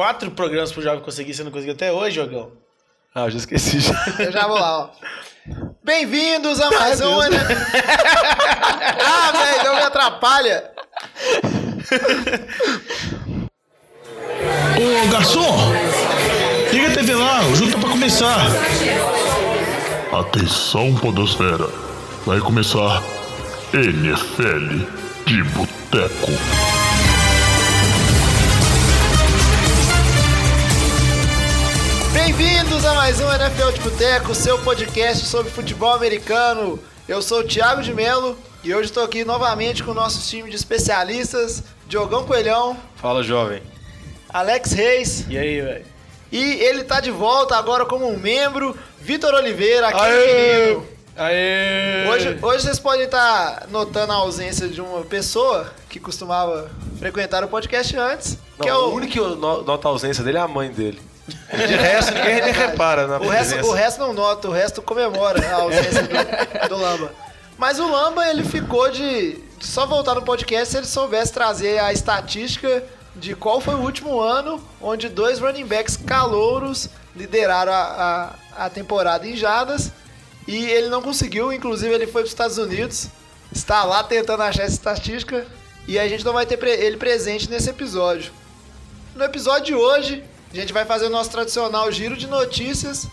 [0.00, 2.52] quatro programas pro Jovem conseguir, você não conseguiu até hoje, Jogão?
[3.14, 3.92] Ah, eu já esqueci já.
[4.18, 4.88] Eu já vou lá, ó.
[5.84, 7.18] Bem-vindos a mais um.
[7.18, 7.36] né?
[9.04, 10.70] ah, velho, não me atrapalha.
[14.78, 15.70] Ô garçom,
[16.72, 18.46] liga a TV lá, o jogo tá pra começar.
[20.18, 21.68] Atenção, Podosfera.
[22.24, 23.02] Vai começar
[23.74, 24.86] NFL
[25.26, 26.79] de Boteco.
[32.32, 36.78] Bem-vindos a mais um NFL de Boteco, seu podcast sobre futebol americano.
[37.08, 40.48] Eu sou o Thiago de Melo e hoje estou aqui novamente com o nosso time
[40.48, 43.60] de especialistas, Diogão Coelhão, Fala, jovem.
[44.28, 45.84] Alex Reis E aí, velho?
[46.30, 50.78] e ele tá de volta agora como um membro, Vitor Oliveira, aqui Aê!
[51.16, 52.08] Aê!
[52.10, 56.70] Hoje, hoje vocês podem estar notando a ausência de uma pessoa que costumava
[57.00, 60.22] frequentar o podcast antes, Não, que é o o, único que no- nota a ausência
[60.22, 61.02] dele é a mãe dele.
[61.66, 65.44] De resto, ninguém nem repara na o resto, o resto não nota, o resto comemora
[65.48, 67.12] a ausência do, do Lamba.
[67.58, 71.92] Mas o Lamba, ele ficou de, só voltar no podcast se ele soubesse trazer a
[71.92, 72.82] estatística
[73.14, 78.70] de qual foi o último ano onde dois running backs calouros lideraram a, a, a
[78.70, 79.92] temporada em jadas
[80.46, 83.08] e ele não conseguiu, inclusive ele foi para os Estados Unidos,
[83.52, 85.46] está lá tentando achar essa estatística
[85.86, 88.32] e a gente não vai ter ele presente nesse episódio.
[89.14, 93.06] No episódio de hoje, a gente vai fazer o nosso tradicional giro de notícias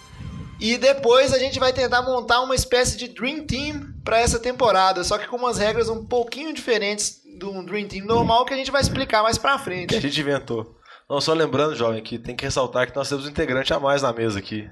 [0.59, 5.03] e depois a gente vai tentar montar uma espécie de Dream Team para essa temporada,
[5.03, 8.71] só que com umas regras um pouquinho diferentes do Dream Team normal que a gente
[8.71, 9.99] vai explicar mais pra Que a frente.
[9.99, 10.75] gente inventou.
[11.09, 14.01] Não, só lembrando, jovem, que tem que ressaltar que nós temos um integrante a mais
[14.01, 14.69] na mesa aqui.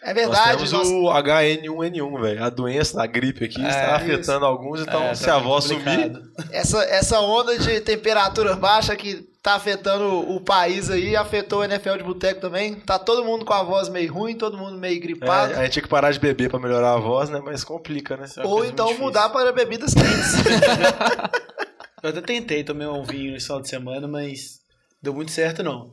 [0.00, 2.44] É verdade, nós nós- temos o HN1N1, velho.
[2.44, 3.94] A doença da gripe aqui É, está isso.
[3.96, 6.14] afetando alguns, então É, se tá a voz complicado.
[6.14, 6.32] sumir.
[6.52, 11.96] essa, essa onda de temperatura baixa que tá afetando o país aí, afetou o NFL
[11.96, 12.76] de boteco também.
[12.76, 15.54] Tá todo mundo com a voz meio ruim, todo mundo meio É, gripado.
[15.54, 17.40] a gente tinha que parar de beber pra melhorar a voz, né?
[17.44, 18.26] Mas complica, né?
[18.36, 20.34] é Ou então mudar para bebidas quentes.
[22.02, 24.60] Eu até tentei, tomei um vinho nesse final de semana, mas
[25.02, 25.90] deu muito certo, não.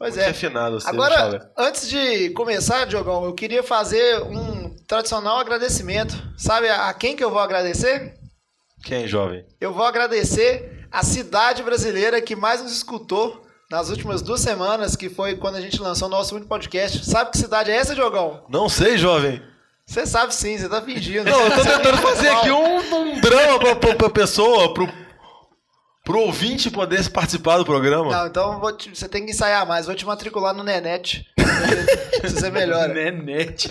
[0.00, 0.28] Pois Muito é.
[0.28, 1.40] refinado, você, Agora, Chalé.
[1.58, 6.14] antes de começar, Diogão, eu queria fazer um tradicional agradecimento.
[6.38, 8.14] Sabe a quem que eu vou agradecer?
[8.82, 9.44] Quem, jovem?
[9.60, 15.10] Eu vou agradecer a cidade brasileira que mais nos escutou nas últimas duas semanas, que
[15.10, 17.04] foi quando a gente lançou o nosso último podcast.
[17.04, 18.46] Sabe que cidade é essa, Diogão?
[18.48, 19.42] Não sei, jovem.
[19.84, 21.30] Você sabe sim, você tá fingindo.
[21.30, 24.88] Não, eu tô tentando fazer aqui um, um drama pra, pra, pra pessoa, pro,
[26.10, 28.10] pro ouvinte poder participar do programa.
[28.10, 29.86] Não, então te- você tem que ensaiar mais.
[29.86, 31.24] Vou te matricular no Nenet.
[32.26, 32.92] se você melhora.
[32.92, 33.70] Nenete.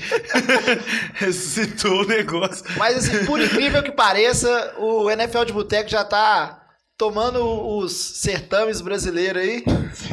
[1.16, 2.64] Ressuscitou o negócio.
[2.78, 6.64] Mas assim, por incrível que pareça, o NFL de Boteco já tá
[6.98, 7.44] tomando
[7.78, 9.64] os certames brasileiros aí.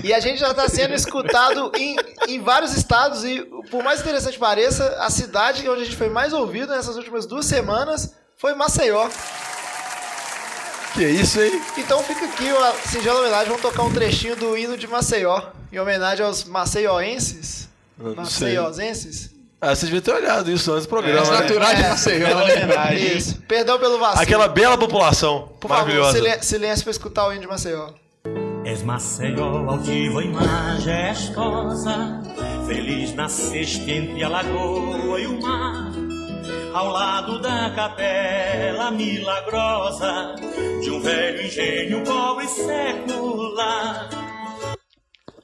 [0.02, 3.24] E a gente já tá sendo escutado em, em vários estados.
[3.24, 6.96] E por mais interessante que pareça, a cidade onde a gente foi mais ouvido nessas
[6.96, 9.08] últimas duas semanas foi Maceió.
[10.96, 11.60] Que isso, hein?
[11.76, 13.46] Então fica aqui a singela homenagem.
[13.48, 15.40] Vamos tocar um trechinho do hino de Maceió.
[15.72, 17.68] Em homenagem aos maceioenses.
[17.98, 19.30] Maceiosenses.
[19.60, 21.40] Ah, você devia ter olhado isso antes do programa, Os né?
[21.40, 21.88] naturais de É.
[21.88, 22.94] Maceió, né?
[22.94, 23.40] Isso.
[23.48, 24.22] Perdão pelo vacilo.
[24.22, 25.48] Aquela bela população.
[25.60, 26.12] Por favor, maravilhosa.
[26.18, 27.88] silen- silêncio pra escutar o hino de Maceió.
[28.64, 32.20] És Maceió altiva e majestosa,
[32.66, 35.92] feliz nasceste entre a lagoa e o mar,
[36.76, 40.34] ao lado da capela milagrosa
[40.82, 44.10] de um velho engenho pobre e secular.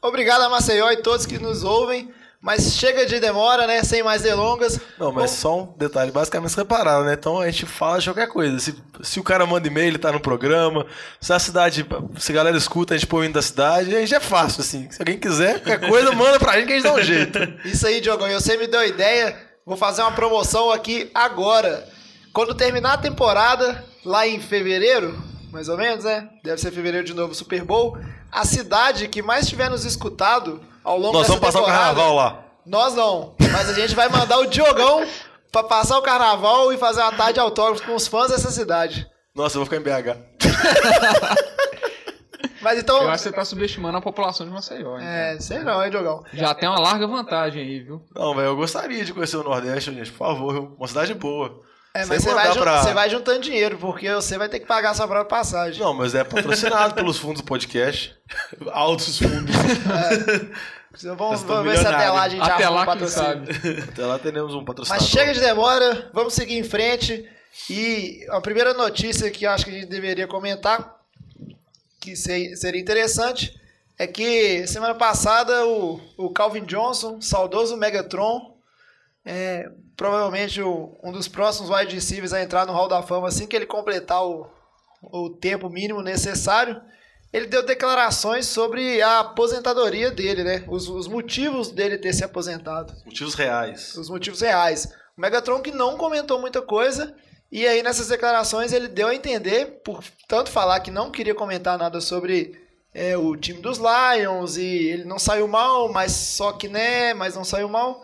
[0.02, 2.12] Obrigado a Maceió e todos que nos ouvem.
[2.38, 3.82] Mas chega de demora, né?
[3.82, 4.78] Sem mais delongas.
[4.98, 7.14] Não, mas só um detalhe, basicamente vocês repararam, né?
[7.14, 8.58] Então a gente fala de qualquer coisa.
[8.58, 10.84] Se, se o cara manda e-mail, ele tá no programa.
[11.18, 11.86] Se a cidade,
[12.18, 14.60] se a galera escuta, a gente põe o hino da cidade, a gente é fácil,
[14.60, 14.90] assim.
[14.90, 17.38] Se alguém quiser, qualquer coisa, manda pra gente que a gente dá um jeito.
[17.64, 18.28] Isso aí, Diogão.
[18.28, 19.51] e Você me deu a ideia.
[19.64, 21.88] Vou fazer uma promoção aqui agora.
[22.32, 25.16] Quando terminar a temporada, lá em fevereiro,
[25.52, 26.28] mais ou menos, né?
[26.42, 27.96] Deve ser fevereiro de novo, Super Bowl.
[28.30, 31.84] A cidade que mais tiver nos escutado ao longo Nós dessa vamos passar o temporada...
[31.94, 32.44] carnaval lá.
[32.64, 33.34] Nós não.
[33.52, 35.06] Mas a gente vai mandar o Diogão
[35.50, 39.06] pra passar o carnaval e fazer uma tarde de autógrafos com os fãs dessa cidade.
[39.34, 40.18] Nossa, eu vou ficar em BH.
[42.62, 43.02] Mas então.
[43.02, 44.98] Eu acho que você tá subestimando a população de Maceió.
[44.98, 45.06] hein?
[45.06, 46.22] É, sei não, hein, Diogão?
[46.32, 48.02] Já tem uma larga vantagem aí, viu?
[48.14, 50.74] Não, velho, eu gostaria de conhecer o Nordeste, gente, por favor.
[50.78, 51.60] Uma cidade boa.
[51.94, 54.90] É, mas você vai, pra- você vai juntando dinheiro, porque você vai ter que pagar
[54.92, 55.78] a sua própria passagem.
[55.82, 58.16] Não, mas é patrocinado pelos fundos do podcast.
[58.72, 59.54] Altos fundos.
[60.98, 63.44] Então Vamos, vamos ver se até lá a gente Até lá, um patrocínio.
[63.90, 65.02] Até lá teremos um patrocinador.
[65.02, 67.28] Mas chega de demora, vamos seguir em frente.
[67.68, 70.96] E a primeira notícia que eu acho que a gente deveria comentar,
[72.02, 73.58] que se- seria interessante,
[73.98, 78.56] é que semana passada o, o Calvin Johnson, saudoso Megatron,
[79.24, 83.46] é, provavelmente o- um dos próximos wide receivers a entrar no Hall da Fama assim
[83.46, 84.46] que ele completar o,
[85.02, 86.82] o tempo mínimo necessário,
[87.32, 90.64] ele deu declarações sobre a aposentadoria dele, né?
[90.68, 93.94] Os, os motivos dele ter se aposentado Motivos reais.
[93.96, 94.86] os motivos reais.
[95.16, 97.14] O Megatron que não comentou muita coisa,
[97.52, 101.78] e aí nessas declarações ele deu a entender, por tanto falar que não queria comentar
[101.78, 102.58] nada sobre
[102.94, 107.36] é, o time dos Lions, e ele não saiu mal, mas só que né, mas
[107.36, 108.02] não saiu mal.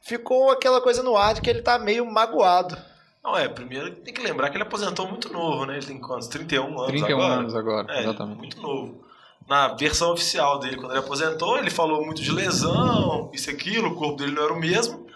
[0.00, 2.76] Ficou aquela coisa no ar de que ele tá meio magoado.
[3.22, 5.76] Não, é, primeiro tem que lembrar que ele aposentou muito novo, né?
[5.76, 6.26] Ele tem quantos?
[6.28, 7.34] 31 anos 31 agora?
[7.34, 8.38] anos agora, É, exatamente.
[8.38, 9.04] muito novo.
[9.46, 13.88] Na versão oficial dele, quando ele aposentou, ele falou muito de lesão, isso e aquilo,
[13.90, 15.06] o corpo dele não era o mesmo.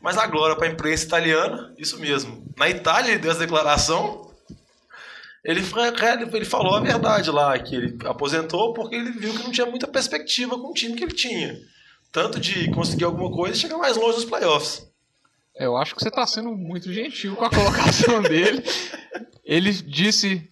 [0.00, 2.44] Mas a glória para a imprensa italiana, isso mesmo.
[2.56, 4.30] Na Itália ele deu essa declaração.
[5.44, 5.62] Ele,
[6.32, 9.86] ele falou a verdade lá, que ele aposentou porque ele viu que não tinha muita
[9.86, 11.58] perspectiva com o time que ele tinha.
[12.12, 14.88] Tanto de conseguir alguma coisa e chegar mais longe nos playoffs.
[15.54, 18.62] Eu acho que você está sendo muito gentil com a colocação dele.
[19.44, 20.48] Ele disse,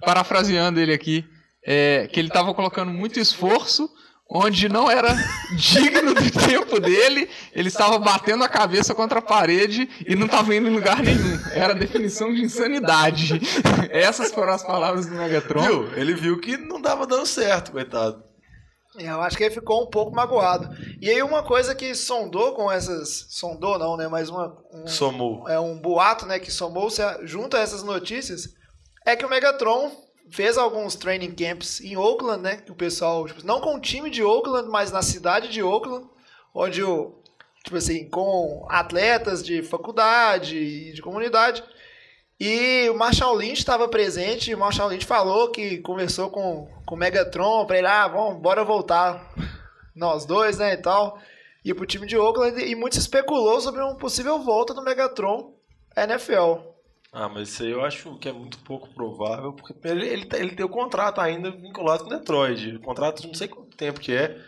[0.00, 1.24] parafraseando ele aqui,
[1.62, 3.90] é, que ele estava colocando muito esforço
[4.30, 5.12] onde não era
[5.56, 7.28] digno do tempo dele.
[7.52, 11.38] Ele estava batendo a cabeça contra a parede e não estava indo em lugar nenhum.
[11.52, 13.40] Era a definição de insanidade.
[13.90, 15.62] Essas foram as palavras do Megatron.
[15.62, 15.92] Viu?
[15.94, 18.22] Ele viu que não dava dando certo, coitado.
[18.96, 20.68] É, Eu acho que ele ficou um pouco magoado.
[21.00, 23.26] E aí uma coisa que sondou com essas...
[23.30, 24.08] Sondou não, né?
[24.08, 25.48] Mas uma, um, Somou.
[25.48, 28.48] é um boato, né, que somou-se junto a essas notícias,
[29.06, 29.90] é que o Megatron
[30.30, 34.10] fez alguns training camps em Oakland, né, que o pessoal, tipo, não com o time
[34.10, 36.06] de Oakland, mas na cidade de Oakland,
[36.54, 37.14] onde o,
[37.64, 41.64] tipo assim, com atletas de faculdade e de comunidade,
[42.38, 46.94] e o Marshall Lynch estava presente, e o Marshall Lynch falou que conversou com, com
[46.94, 49.34] o Megatron para ele, ah, vamos, bora voltar,
[49.94, 51.18] nós dois, né, e tal,
[51.64, 55.54] ir pro time de Oakland, e muito se especulou sobre uma possível volta do Megatron
[55.96, 56.69] NFL.
[57.12, 60.38] Ah, mas isso aí eu acho que é muito pouco provável, porque ele, ele, tá-
[60.38, 62.76] ele tem o contrato ainda vinculado com o Detroit.
[62.76, 64.38] O contrato de não sei quanto tempo que é.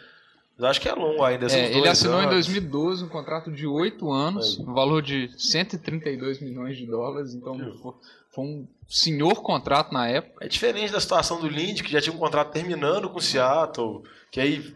[0.57, 1.47] Mas acho que é longo ainda.
[1.47, 2.35] É, ele assinou em anos.
[2.47, 7.93] 2012 um contrato de 8 anos, um valor de 132 milhões de dólares, então foi,
[8.31, 10.45] foi um senhor contrato na época.
[10.45, 14.03] É diferente da situação do Lindy, que já tinha um contrato terminando com o Seattle,
[14.31, 14.73] que aí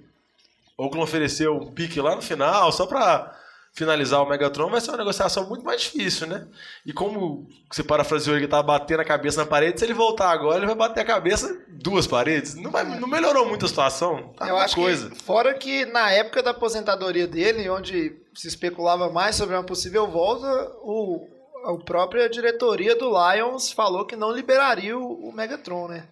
[0.76, 3.38] Oakland ofereceu um pique lá no final, só pra
[3.76, 6.48] finalizar o Megatron, vai ser uma negociação muito mais difícil, né?
[6.84, 10.30] E como você parafraseou ele que tava batendo a cabeça na parede, se ele voltar
[10.30, 12.54] agora, ele vai bater a cabeça duas paredes.
[12.54, 14.32] Não, vai, não melhorou muito a situação.
[14.36, 15.10] Tá Eu acho coisa.
[15.10, 20.06] que, fora que na época da aposentadoria dele, onde se especulava mais sobre uma possível
[20.08, 20.46] volta,
[20.82, 21.28] o,
[21.66, 26.06] a própria diretoria do Lions falou que não liberaria o, o Megatron, né?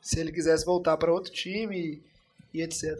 [0.00, 2.00] Se ele quisesse voltar para outro time
[2.54, 2.96] e, e etc.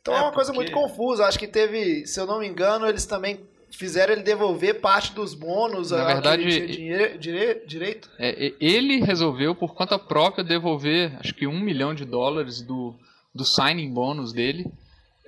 [0.00, 1.26] Então é, É, uma coisa porque- muito confusa.
[1.26, 3.40] Acho que teve, se eu não me engano, eles também
[3.76, 8.08] fizeram ele devolver parte dos bônus Na verdade, dinheiro- dire- direito.
[8.18, 12.94] É, ele resolveu, por conta própria, devolver acho que um milhão de dólares do,
[13.34, 14.66] do signing bônus dele,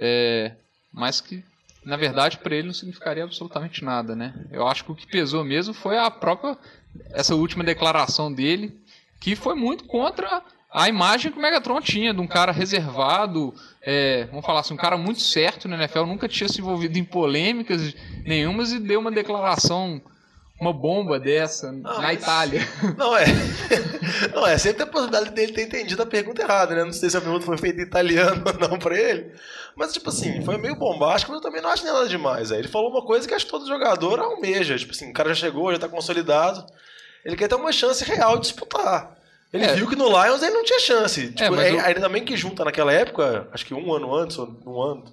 [0.01, 0.53] é,
[0.93, 1.45] mas que,
[1.85, 4.35] na verdade, para ele não significaria absolutamente nada, né?
[4.51, 6.57] Eu acho que o que pesou mesmo foi a própria,
[7.13, 8.77] essa última declaração dele,
[9.21, 14.27] que foi muito contra a imagem que o Megatron tinha, de um cara reservado, é,
[14.27, 17.95] vamos falar assim, um cara muito certo na NFL, nunca tinha se envolvido em polêmicas
[18.25, 20.01] nenhumas e deu uma declaração,
[20.61, 22.69] uma bomba dessa na mas- Itália.
[22.97, 23.25] Não é.
[24.35, 26.85] Não é, sempre tem a possibilidade dele ter entendido a pergunta errada, né?
[26.85, 29.33] Não sei se a pergunta foi feita em italiano ou não pra ele.
[29.77, 32.51] Mas, tipo assim, foi meio bombástico, mas eu também não acho nada demais.
[32.51, 34.77] Ele falou uma coisa que acho que todo jogador almeja.
[34.77, 36.65] Tipo assim, o cara já chegou, já tá consolidado.
[37.25, 39.18] Ele quer ter uma chance real de disputar.
[39.53, 39.75] Ele É.
[39.75, 41.33] viu que no Lions ele não tinha chance.
[41.33, 44.39] Tipo, mas é, o- ainda bem que junta naquela época, acho que um ano antes,
[44.39, 45.05] ou um ano.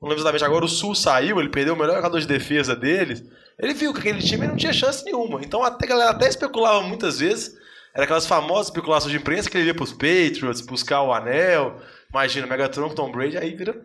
[0.00, 0.44] Não lembro exatamente.
[0.44, 3.22] Agora o Sul saiu, ele perdeu o melhor jogador de defesa deles.
[3.58, 5.40] Ele viu que aquele time não tinha chance nenhuma.
[5.44, 7.56] Então até a galera até especulava muitas vezes.
[7.94, 11.76] Era aquelas famosas especulações de imprensa que ele ia pros Patriots, buscar o anel.
[12.08, 13.80] Imagina, Megatron com Tom Brady, aí vira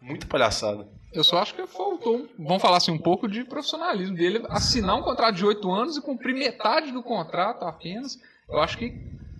[0.00, 0.86] muita palhaçada.
[1.12, 5.02] Eu só acho que faltou, vamos falar assim, um pouco de profissionalismo dele, assinar um
[5.02, 8.18] contrato de oito anos e cumprir metade do contrato apenas.
[8.48, 8.94] Eu acho que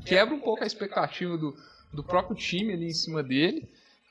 [0.04, 1.57] quebra um pouco a expectativa do,
[1.92, 3.69] do próprio time ali em cima dele.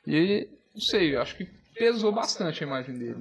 [0.08, 3.16] E não sei, eu acho que pesou bastante a imagem dele.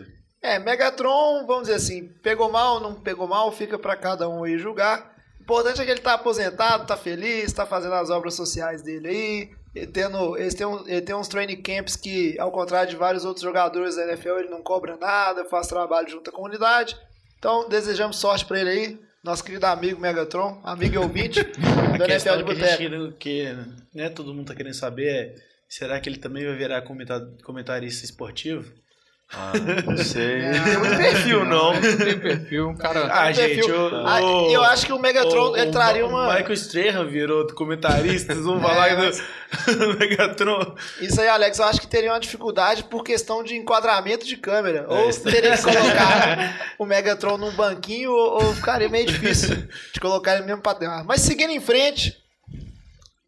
[0.00, 0.06] aí.
[0.42, 4.58] É, Megatron, vamos dizer assim, pegou mal, não pegou mal, fica pra cada um aí
[4.58, 5.14] julgar.
[5.40, 9.08] O importante é que ele tá aposentado, tá feliz, tá fazendo as obras sociais dele
[9.08, 9.50] aí.
[9.74, 13.24] Ele, tendo, ele, tem, um- ele tem uns training camps que, ao contrário de vários
[13.24, 16.96] outros jogadores da NFL, ele não cobra nada, faz trabalho junto à comunidade.
[17.38, 22.36] Então, desejamos sorte pra ele aí, nosso querido amigo Megatron, amigo ouvinte do NFL de
[22.36, 22.82] que Boteco.
[22.82, 23.48] gente que
[23.94, 28.04] né, todo mundo tá querendo saber é Será que ele também vai virar comenta- comentarista
[28.04, 28.70] esportivo?
[29.32, 29.52] Ah,
[29.86, 30.42] não sei.
[30.52, 31.74] Não tem muito perfil, não.
[31.74, 33.08] Não tem perfil, um cara.
[33.12, 33.74] Ah, gente, perfil.
[33.74, 36.28] o, Ah, o- eu acho que o Megatron o- ele o traria Ma- uma.
[36.28, 39.10] O Michael Strahan virou comentarista, vocês vão falar É, do
[39.98, 40.74] Megatron.
[41.00, 44.86] Isso aí, Alex, eu acho que teria uma dificuldade por questão de enquadramento de câmera.
[44.88, 49.56] É, ou teria que colocar o Megatron num banquinho, ou, ou ficaria meio difícil
[49.92, 51.04] de colocar ele mesmo pra dentro.
[51.06, 52.16] Mas seguindo em frente,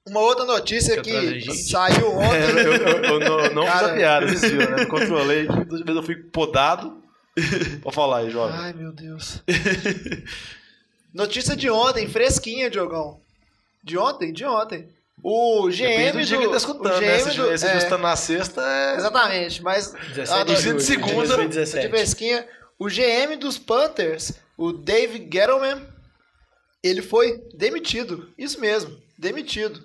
[0.06, 1.54] uma outra notícia que gente?
[1.68, 2.50] saiu Eu, ontem.
[2.50, 3.92] eu- eu- eu não, não fiz Cara.
[3.92, 4.82] a piada, vocês viram, né?
[4.82, 7.02] Eu controlei aqui, duas vezes eu fui podado.
[7.82, 8.56] Pode falar aí, jovem.
[8.58, 9.42] Ai, meu Deus.
[11.12, 13.20] Notícia de ontem, fresquinha, Diogão.
[13.82, 14.32] De ontem?
[14.32, 14.88] De ontem.
[15.22, 16.24] O GM do do...
[16.24, 17.18] dia que tá o escutando, GM né?
[17.18, 18.96] Se do- esse é, é, estando na sexta, é...
[18.96, 19.92] Exatamente, mas...
[20.14, 21.88] 17 Ah, de segunda, de 2017.
[21.88, 22.46] fresquinha.
[22.78, 25.82] O GM dos Panthers, o Dave Gettleman,
[26.82, 28.30] ele foi demitido.
[28.36, 29.82] Isso mesmo, demitido.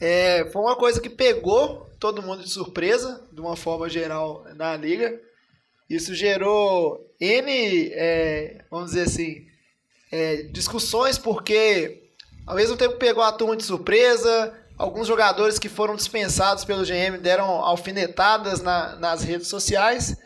[0.00, 4.76] É, foi uma coisa que pegou todo mundo de surpresa, de uma forma geral, na
[4.76, 5.20] liga.
[5.88, 9.44] Isso gerou N, é, vamos dizer assim,
[10.10, 12.02] é, discussões, porque
[12.46, 17.18] ao mesmo tempo pegou a turma de surpresa, alguns jogadores que foram dispensados pelo GM
[17.18, 20.16] deram alfinetadas na- nas redes sociais.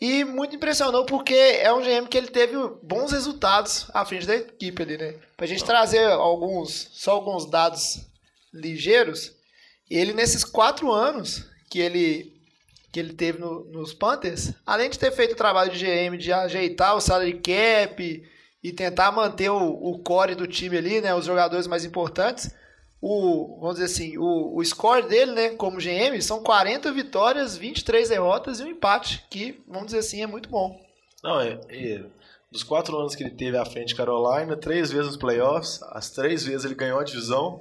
[0.00, 4.34] E muito impressionou porque é um GM que ele teve bons resultados à frente da
[4.36, 5.14] equipe ali, né?
[5.36, 8.00] Pra gente trazer alguns, só alguns dados
[8.54, 9.32] ligeiros,
[9.90, 12.32] ele nesses quatro anos que ele,
[12.92, 16.32] que ele teve no- nos Panthers, além de ter feito o trabalho de GM de
[16.32, 18.24] ajeitar o salary cap
[18.62, 21.14] e tentar manter o, o core do time ali, né?
[21.14, 22.50] Os jogadores mais importantes,
[23.00, 28.08] o, vamos dizer assim, o, o score dele, né, como GM, são 40 vitórias, 23
[28.08, 30.80] derrotas e um empate, que, vamos dizer assim, é muito bom.
[31.22, 32.02] Não, é, é,
[32.50, 36.08] dos quatro anos que ele teve à frente de Carolina, três vezes nos playoffs, as
[36.10, 37.60] três vezes ele ganhou a divisão.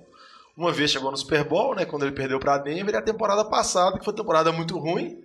[0.56, 3.44] Uma vez chegou no Super Bowl, né, quando ele perdeu para Denver, e a temporada
[3.44, 5.20] passada, que foi uma temporada muito ruim.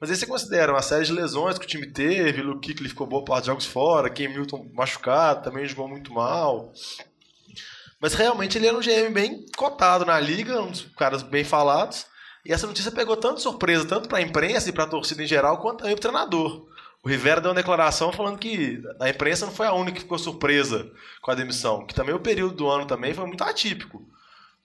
[0.00, 3.06] Mas aí você considera uma série de lesões que o time teve, o Kuechly ficou
[3.06, 6.72] boa parte de jogos fora, Ken Milton machucado, também jogou muito mal.
[8.00, 12.06] Mas realmente ele era um GM bem cotado na liga, um dos caras bem falados.
[12.44, 15.26] E essa notícia pegou tanto surpresa, tanto para a imprensa e para a torcida em
[15.26, 16.66] geral, quanto também para o treinador.
[17.04, 20.18] O Rivera deu uma declaração falando que a imprensa não foi a única que ficou
[20.18, 24.04] surpresa com a demissão, que também o período do ano também foi muito atípico.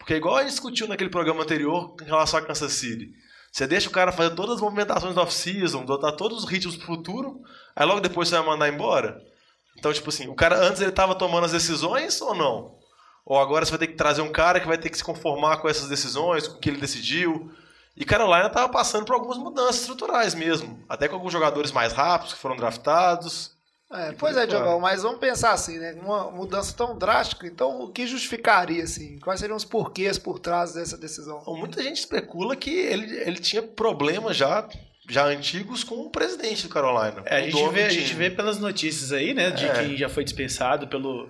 [0.08, 3.12] Porque igual a gente discutiu naquele programa anterior em relação a Kansas City,
[3.52, 6.86] você deixa o cara fazer todas as movimentações do off-season, botar todos os ritmos pro
[6.86, 7.42] futuro,
[7.76, 9.22] aí logo depois você vai mandar embora.
[9.78, 12.78] Então, tipo assim, o cara antes ele tava tomando as decisões ou não?
[13.26, 15.58] Ou agora você vai ter que trazer um cara que vai ter que se conformar
[15.58, 17.52] com essas decisões, com o que ele decidiu.
[17.94, 20.82] E Carolina tava passando por algumas mudanças estruturais mesmo.
[20.88, 23.57] Até com alguns jogadores mais rápidos que foram draftados.
[23.92, 24.46] É, E pois é.
[24.46, 25.94] Diogão, mas vamos pensar assim, né?
[26.02, 29.18] Uma mudança tão drástica, então o que justificaria, assim?
[29.20, 31.40] Quais seriam os porquês por trás dessa decisão?
[31.42, 34.68] Então, muita gente especula que ele, ele tinha problemas já,
[35.10, 37.24] já antigos com o presidente do Carolina.
[37.26, 39.52] É, a gente, vê, a gente vê pelas notícias aí, né?
[39.52, 39.74] De É.
[39.74, 41.30] quem já foi dispensado pelo,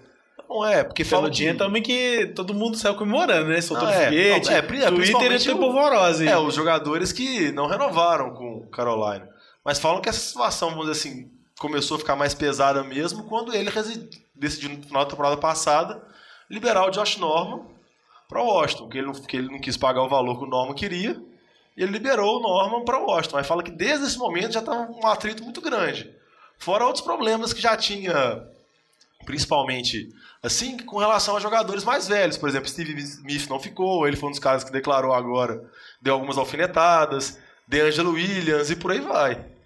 [0.49, 1.59] Não é, porque pelo dia de...
[1.59, 3.61] também que todo mundo saiu comemorando, né?
[3.61, 6.23] Soltando Não, é, foguete, é, é, Twitter e o- alvorosa.
[6.23, 6.29] aí.
[6.29, 9.29] É, os jogadores que não renovaram com o Carolina.
[9.63, 13.53] Mas falam que essa situação, vamos dizer assim, começou a ficar mais pesada mesmo quando
[13.53, 13.71] ele
[14.35, 16.01] decidiu no final da temporada passada
[16.49, 17.65] liberar o Josh Norman
[18.29, 20.75] para Washington, que ele, não, que ele não quis pagar o valor que o Norman
[20.75, 21.21] queria,
[21.75, 23.37] e ele liberou o Norman para Washington.
[23.37, 26.13] Mas fala que desde esse momento já estava um atrito muito grande.
[26.57, 28.43] Fora outros problemas que já tinha,
[29.25, 30.09] principalmente
[30.41, 32.37] assim, com relação a jogadores mais velhos.
[32.37, 35.63] Por exemplo, Steve Smith não ficou, ele foi um dos caras que declarou agora,
[36.01, 39.56] deu algumas alfinetadas, DeAngelo Williams e por aí vai.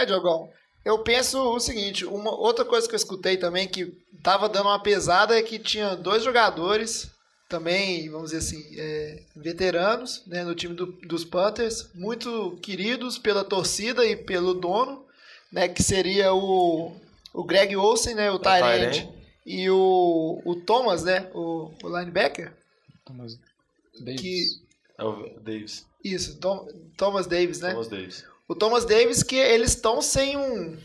[0.00, 0.50] É, Diogão,
[0.84, 3.86] eu penso o seguinte, uma outra coisa que eu escutei também que
[4.22, 7.10] tava dando uma pesada é que tinha dois jogadores
[7.48, 13.44] também, vamos dizer assim, é, veteranos né, no time do- dos Panthers, muito queridos pela
[13.44, 15.04] torcida e pelo dono,
[15.52, 16.92] né, que seria o,
[17.32, 19.08] o Greg Olsen, né, o Tyrande.
[19.46, 22.52] e o, o Thomas, né, o, o linebacker,
[23.04, 23.38] Thomas
[24.00, 24.20] Davis.
[24.20, 24.44] que...
[24.98, 25.86] É o Davis.
[26.02, 27.70] Isso, Tom- Thomas Davis, né?
[27.72, 28.24] Thomas Davis.
[28.48, 30.76] O Thomas Davis, que eles estão sem um,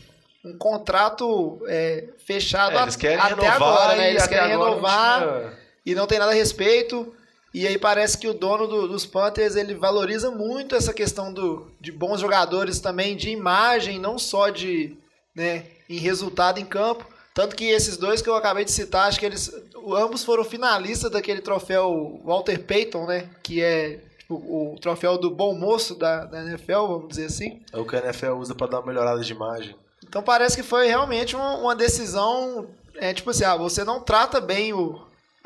[0.44, 4.10] um contrato é, fechado É, até renovar agora, né?
[4.10, 5.52] Eles querem renovar tinha-
[5.86, 7.14] e não tem nada a respeito.
[7.54, 11.70] E aí parece que o dono do- dos Panthers, ele valoriza muito essa questão do,
[11.80, 14.96] de bons jogadores também, de imagem, não só de,
[15.34, 17.06] né, em resultado em campo.
[17.34, 19.50] Tanto que esses dois que eu acabei de citar, acho que eles
[19.96, 23.28] ambos foram finalistas daquele troféu Walter Payton, né?
[23.42, 24.00] Que é
[24.40, 27.62] tipo, o troféu do bom moço da, da NFL, vamos dizer assim.
[27.72, 29.74] É o que a NFL usa para dar uma melhorada de imagem.
[30.06, 34.40] Então parece que foi realmente uma, uma decisão, é, tipo assim, ah, você não trata
[34.40, 35.00] bem o,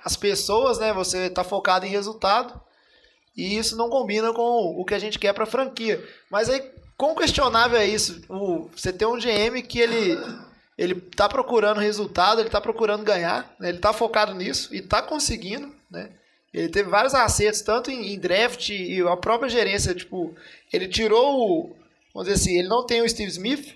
[0.05, 0.93] as pessoas, né?
[0.93, 2.61] Você tá focado em resultado.
[3.37, 6.03] E isso não combina com o que a gente quer pra franquia.
[6.31, 6.63] Mas aí,
[6.97, 8.23] quão questionável é isso?
[8.29, 10.19] O, você tem um GM que ele,
[10.79, 13.69] ele tá procurando resultado, ele tá procurando ganhar, né?
[13.69, 16.11] ele tá focado nisso e tá conseguindo, né?
[16.55, 20.35] Ele teve vários acertos, tanto em, em draft e a própria gerência, tipo,
[20.73, 21.77] ele tirou o,
[22.15, 23.75] vamos dizer assim, ele não tem o Steve Smith,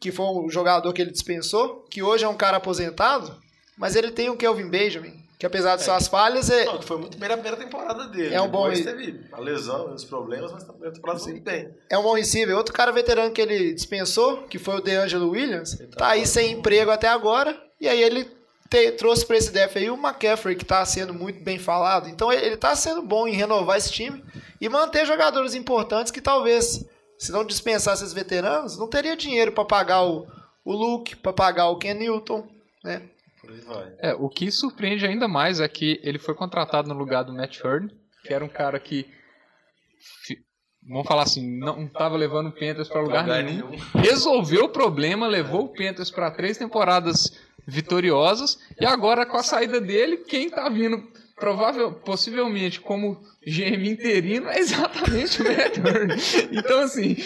[0.00, 3.36] que foi um jogador que ele dispensou, que hoje é um cara aposentado,
[3.76, 7.16] mas ele tem o Kelvin Benjamin, que apesar de suas falhas, é, Não, foi muito
[7.18, 8.34] bem na primeira temporada dele.
[8.34, 11.68] É um bom- teve a lesão, os problemas, mas na primeira temporada muito bem.
[11.90, 12.56] é um bom receiver.
[12.56, 16.90] Outro cara veterano que ele dispensou, que foi o DeAngelo Williams, tá aí sem emprego
[16.90, 18.28] até agora, e aí ele
[18.70, 22.08] te- trouxe para esse def aí o McCaffrey, que tá sendo muito bem falado.
[22.08, 24.22] Então ele, ele tá sendo bom em renovar esse time
[24.60, 26.84] e manter jogadores importantes que talvez,
[27.18, 30.26] se não dispensasse esses veteranos, não teria dinheiro para pagar o,
[30.64, 32.46] o Luke, para pagar o Ken Newton,
[32.84, 33.02] né?
[34.00, 37.58] É, o que surpreende ainda mais é que ele foi contratado no lugar do Matt
[37.64, 37.88] Hurd,
[38.22, 39.06] que era um cara que,
[40.86, 43.70] vamos falar assim, não estava levando o Panthers para lugar, nenhum.
[43.94, 47.32] Resolveu o problema, levou o Panthers para três temporadas
[47.68, 51.06] vitoriosas e agora com a saída dele, quem tá vindo
[51.36, 55.78] provável, possivelmente como GM interino é exatamente o Matt.
[56.50, 57.16] Então assim,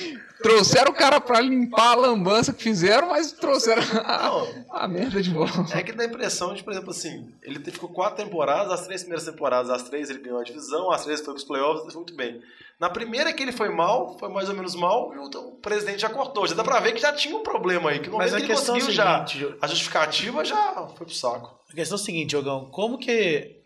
[0.42, 5.30] trouxeram o cara para limpar a lambança que fizeram, mas trouxeram a, a merda de
[5.30, 5.64] volta.
[5.76, 9.02] É que dá a impressão de, por exemplo, assim, ele ficou quatro temporadas, as três
[9.02, 12.14] primeiras temporadas, as três ele ganhou a divisão, as três foi pros playoffs, foi muito
[12.14, 12.40] bem.
[12.80, 16.08] Na primeira que ele foi mal, foi mais ou menos mal, e o, presidente já
[16.10, 16.46] cortou.
[16.48, 18.42] Já dá pra ver que já tinha um problema aí, que no Mas a que
[18.42, 21.56] ele questão é conseguiu já, seguinte, Gil- a justificativa já foi pro saco.
[21.70, 23.56] A questão é o seguinte, Diogão, como que.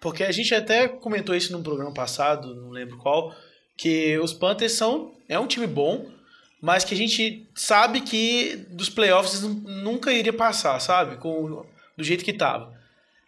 [0.00, 3.32] Porque a gente até comentou isso num programa passado, não lembro qual,
[3.76, 5.12] que os Panthers são.
[5.28, 6.06] É um time bom,
[6.60, 11.16] mas que a gente sabe que dos playoffs nu- nunca iria passar, sabe?
[11.16, 11.64] Com,
[11.96, 12.72] do jeito que tava.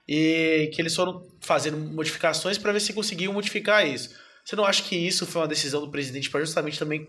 [0.08, 4.10] E que eles foram fazendo modificações para ver se conseguiam modificar isso.
[4.44, 7.06] Você não acha que isso foi uma decisão do presidente para justamente também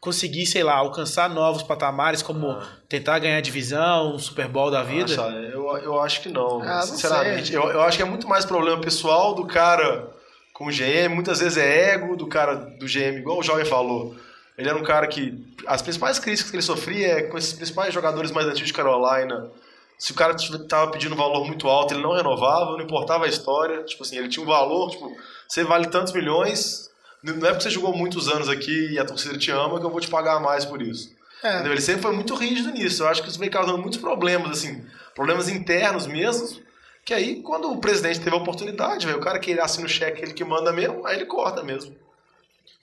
[0.00, 2.56] conseguir, sei lá, alcançar novos patamares, como
[2.88, 5.12] tentar ganhar divisão, um Super Bowl da vida?
[5.12, 7.52] Acha- eu, eu acho que não, Ah, não sinceramente.
[7.52, 10.08] Eu, eu acho que é muito mais problema pessoal do cara
[10.54, 14.14] com o GM, muitas vezes é ego do cara do GM, igual o Jovem falou.
[14.58, 15.46] Ele era um cara que.
[15.66, 19.50] As principais críticas que ele sofria é com esses principais jogadores mais antigos de Carolina.
[19.96, 20.34] Se o cara
[20.68, 23.84] tava pedindo um valor muito alto, ele não renovava, não importava a história.
[23.84, 25.12] Tipo assim, ele tinha um valor, tipo,
[25.48, 26.90] você vale tantos milhões,
[27.22, 29.90] não é porque você jogou muitos anos aqui e a torcida te ama que eu
[29.90, 31.16] vou te pagar mais por isso.
[31.42, 31.64] É.
[31.64, 33.04] Ele sempre foi muito rígido nisso.
[33.04, 36.60] Eu acho que isso veio causando muitos problemas, assim, problemas internos mesmo.
[37.04, 39.88] Que aí, quando o presidente teve a oportunidade, velho, o cara que ele assina o
[39.88, 41.94] cheque, ele que manda mesmo, aí ele corta mesmo.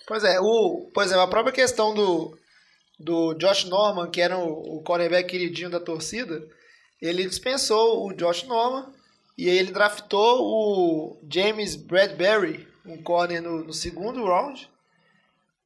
[0.07, 2.37] Pois é, o, por exemplo, a própria questão do,
[2.99, 6.43] do Josh Norman, que era o, o cornerback queridinho da torcida,
[7.01, 8.91] ele dispensou o Josh Norman
[9.37, 14.69] e ele draftou o James Bradbury, um corner no, no segundo round,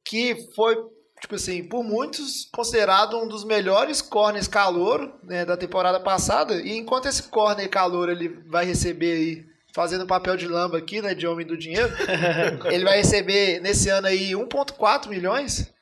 [0.04, 0.74] que foi,
[1.20, 6.54] tipo assim, por muitos considerado um dos melhores corners calouro né, da temporada passada.
[6.62, 11.14] E enquanto esse corner calouro ele vai receber aí, fazendo papel de lamba aqui, né,
[11.14, 11.92] de homem do dinheiro,
[12.70, 15.72] ele vai receber nesse ano aí 1,4 milhões.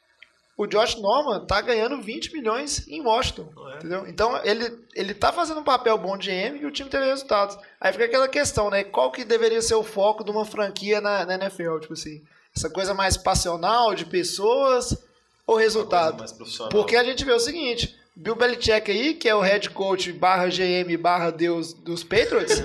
[0.57, 4.09] O Josh Norman tá ganhando 20 milhões em Washington, entendeu?
[4.09, 7.57] Então ele, ele tá fazendo um papel bom de GM e o time teve resultados.
[7.81, 8.83] Aí fica aquela questão, né?
[8.83, 11.79] Qual que deveria ser o foco de uma franquia na, na NFL?
[11.79, 12.25] Tipo assim,
[12.57, 14.99] essa coisa mais passional de pessoas
[15.47, 16.19] ou resultado?
[16.19, 16.71] mais profissional.
[16.71, 20.49] Porque a gente vê o seguinte, Bill Belichick aí, que é o head coach barra
[20.49, 22.61] GM barra Deus dos Patriots,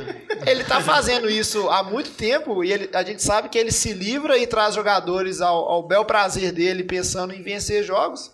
[0.47, 3.93] ele tá fazendo isso há muito tempo e ele- a gente sabe que ele se
[3.93, 8.31] livra e traz jogadores ao, ao bel prazer dele, pensando em vencer jogos.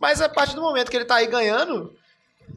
[0.00, 1.92] Mas a partir do momento que ele tá aí ganhando,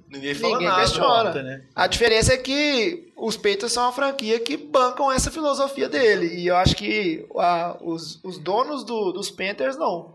[0.07, 0.81] Ninguém fala ninguém nada.
[0.83, 1.43] questiona.
[1.43, 1.61] né?
[1.75, 6.27] A diferença é que os Patriots são uma franquia que bancam essa filosofia dele.
[6.27, 10.13] E eu acho que a- os, os donos do- dos Panthers não.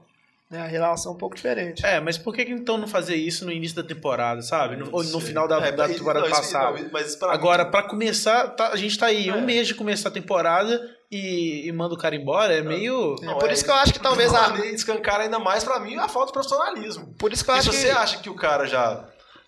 [0.50, 0.61] Né?
[0.61, 1.85] A relação é um pouco diferente.
[1.85, 4.76] É, mas por que então não fazer isso no início da temporada, sabe?
[4.76, 6.80] No, ou no final da, É, da temporada não, passada.
[6.80, 9.35] não, mas pra Agora, mim- pra começar, tá- a gente tá aí É.
[9.35, 10.80] um mês de começar a temporada
[11.11, 13.16] e, e manda o cara embora, é meio...
[13.22, 14.66] É, por isso que eu acho que talvez a- a...
[14.66, 17.12] escancar ainda mais pra mim a falta de profissionalismo.
[17.18, 17.82] Por isso que eu acho se que.
[17.82, 19.04] você acha que o cara já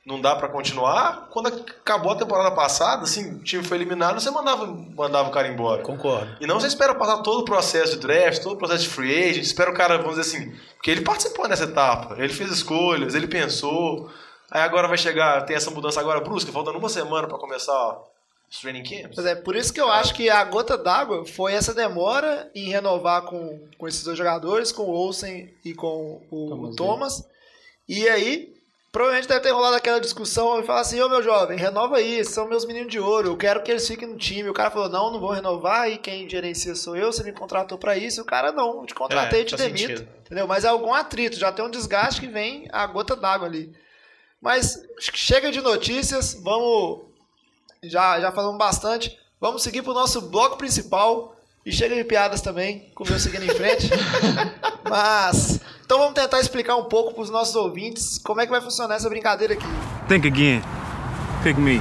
[0.09, 4.31] não dá pra continuar, quando acabou a temporada passada, assim, o time foi eliminado, você
[4.31, 5.83] mandava, mandava o cara embora.
[5.83, 6.35] Concordo.
[6.41, 9.29] E não você espera passar todo o processo de draft, todo o processo de free
[9.29, 13.15] agent, espera o cara, vamos dizer assim, porque ele participou nessa etapa, ele fez escolhas,
[13.15, 14.11] ele pensou,
[14.51, 17.99] aí agora vai chegar, tem essa mudança agora brusca, faltando uma semana pra começar
[18.51, 19.15] os training camps.
[19.15, 22.71] Pois é, por isso que eu acho que a gota d'água foi essa demora em
[22.71, 27.29] renovar com, com esses dois jogadores, com o Olsen e com o Thomas Thomas.
[27.87, 28.58] E aí,
[28.99, 32.49] provavelmente deve ter rolado aquela discussão e falar assim, ô meu jovem, renova aí, são
[32.49, 34.49] meus meninos de ouro, eu quero que eles fiquem no time.
[34.49, 37.79] O cara falou, não, não vou renovar, e quem gerencia sou eu, você me contratou
[37.79, 38.21] pra isso.
[38.21, 39.79] O cara, não, te contratei É, e te demito.
[39.79, 40.09] sentido.
[40.23, 40.49] Entendeu?
[40.49, 43.73] Mas é algum atrito, já tem um desgaste que vem a gota d'água ali.
[44.41, 47.03] Mas chega de notícias, vamos.
[47.85, 49.17] Já, já falamos bastante.
[49.41, 51.37] Vamos seguir pro nosso bloco principal.
[51.69, 53.91] E chega de piadas também, com o meu seguindo em frente.
[54.89, 55.61] Mas.
[55.85, 59.09] Então vamos tentar explicar um pouco pros nossos ouvintes como é que vai funcionar essa
[59.09, 59.67] brincadeira aqui.
[60.09, 60.63] Think again.
[61.43, 61.81] Pick me.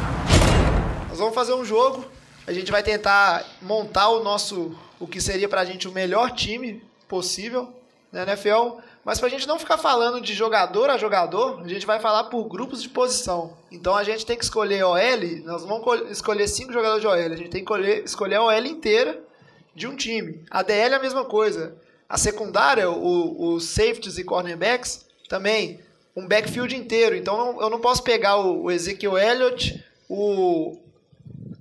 [1.10, 2.06] Nós vamos fazer um jogo.
[2.46, 4.76] A gente vai tentar montar o nosso.
[5.00, 7.72] O que seria pra gente o melhor time possível
[8.12, 8.80] na NFL.
[9.06, 12.44] Mas pra gente não ficar falando de jogador a jogador, a gente vai falar por
[12.50, 13.54] grupos de posição.
[13.72, 14.98] Então a gente tem que escolher OL,
[15.46, 17.14] nós vamos co- escolher cinco jogadores de OL.
[17.14, 19.22] A gente tem que escolher, escolher a OL inteira
[19.78, 20.44] de um time.
[20.50, 21.76] A DL é a mesma coisa.
[22.10, 25.80] A secundária, o- os safeties e cornerbacks, também
[26.16, 27.16] um backfield inteiro.
[27.16, 30.78] Então não- eu não posso pegar o, o Ezekiel Elliott, o,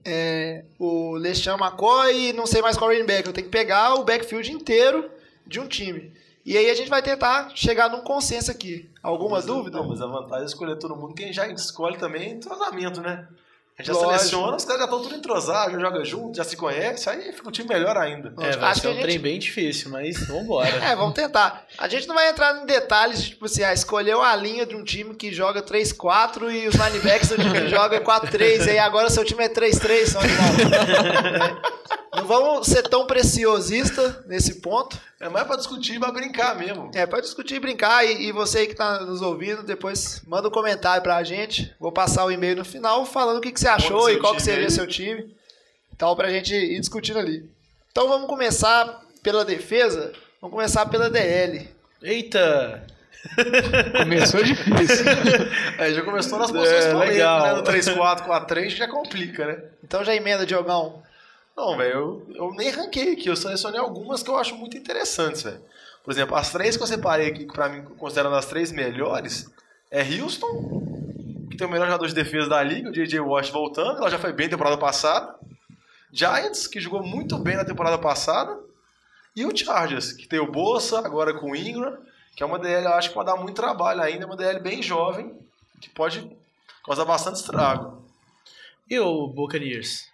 [0.05, 3.26] é, o LeSean McCoy e não sei mais qual running back.
[3.26, 5.11] Eu tenho que pegar o backfield inteiro
[5.46, 6.12] de um time.
[6.44, 8.88] E aí a gente vai tentar chegar num consenso aqui.
[9.02, 9.79] Alguma Mas, dúvida?
[9.79, 13.26] Não, mas a vantagem é escolher todo mundo, quem já escolhe também é entrosamento, né?
[13.79, 14.19] A gente já Lógico.
[14.19, 17.47] seleciona, os caras já estão tudo entrosados, já joga junto, já se conhece, aí fica
[17.47, 18.33] um time melhor ainda.
[18.41, 20.67] É, Acho vai que ser um gente- trem bem difícil, mas vambora.
[20.83, 21.67] É, vamos tentar.
[21.77, 24.75] A gente não vai entrar em detalhes de, tipo assim, ah, escolheu a linha de
[24.75, 28.79] um time que joga 3-4 e os linebacks do time que joga 4-3, e aí
[28.79, 31.62] agora seu time é 3-3, só animal.
[32.17, 34.99] Não vamos ser tão preciosista nesse ponto.
[35.18, 36.90] É mais pra discutir e pra brincar mesmo.
[36.94, 38.05] É, pode discutir e brincar.
[38.05, 41.74] E, e você aí que tá nos ouvindo, depois manda um comentário pra gente.
[41.81, 44.42] Vou passar o e-mail no final falando o que, que você achou e qual que
[44.42, 44.70] seria aí.
[44.70, 45.35] seu time.
[45.94, 47.48] Então, pra gente ir discutindo ali.
[47.90, 50.12] Então vamos começar pela defesa.
[50.40, 51.66] Vamos começar pela DL.
[52.02, 52.85] Eita!
[53.98, 55.05] Começou difícil.
[55.79, 57.40] É, já começou nas posições É, polêmicas, legal.
[57.42, 57.52] né?
[57.55, 59.59] No 3-4, 4-3 já complica, né?
[59.83, 61.02] Então já emenda, Diogão.
[61.57, 65.42] Não, velho, eu, eu nem ranquei aqui, eu selecionei algumas que eu acho muito interessantes,
[65.42, 65.62] velho.
[66.05, 69.51] Por exemplo, as três que eu separei aqui, que pra mim considerando as três melhores,
[69.90, 73.21] é Houston, que tem o melhor jogador de defesa da liga, o J.J.
[73.21, 75.35] Watt voltando, ela já foi bem na temporada passada.
[76.12, 78.59] Giants, que jogou muito bem na temporada passada.
[79.35, 81.99] E o Chargers, que tem o Bolsa, agora com o Ingram,
[82.37, 84.61] que é uma DL, eu acho que pode dar muito trabalho ainda, é uma DL
[84.61, 85.35] bem jovem,
[85.81, 86.31] que pode
[86.85, 88.05] causar bastante estrago.
[88.88, 90.11] E o Buccaneers?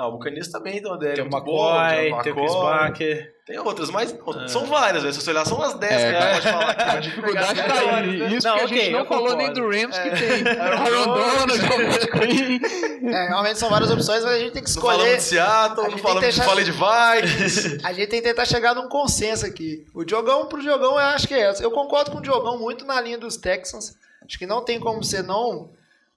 [0.00, 2.62] Ah, o Buccaneers também tem uma DL Tem boa, McCoy, tem o.
[2.62, 3.34] Barker.
[3.44, 5.12] Tem outras, mas não, são várias, velho.
[5.12, 6.82] Se você olhar, são umas 10 É, que a gente pode falar aqui.
[6.82, 8.34] A dificuldade tá aí.
[8.36, 10.48] Isso Não, que a gente não falou nem do Rams que tem.
[10.58, 13.10] Aaron Donald, Robert Quinn.
[13.12, 15.16] É, realmente são várias opções, mas a gente tem que Não falamos escolher.
[15.18, 17.78] de Seattle, a não gente falamos tem de que falei de Vikings.
[17.84, 19.84] A gente tem que tentar chegar num consenso aqui.
[19.94, 21.62] O Diogão pro Diogão, eu acho que é essa.
[21.62, 23.98] Eu concordo com o Diogão muito na linha dos Texans.
[24.26, 25.68] Acho que não tem como você não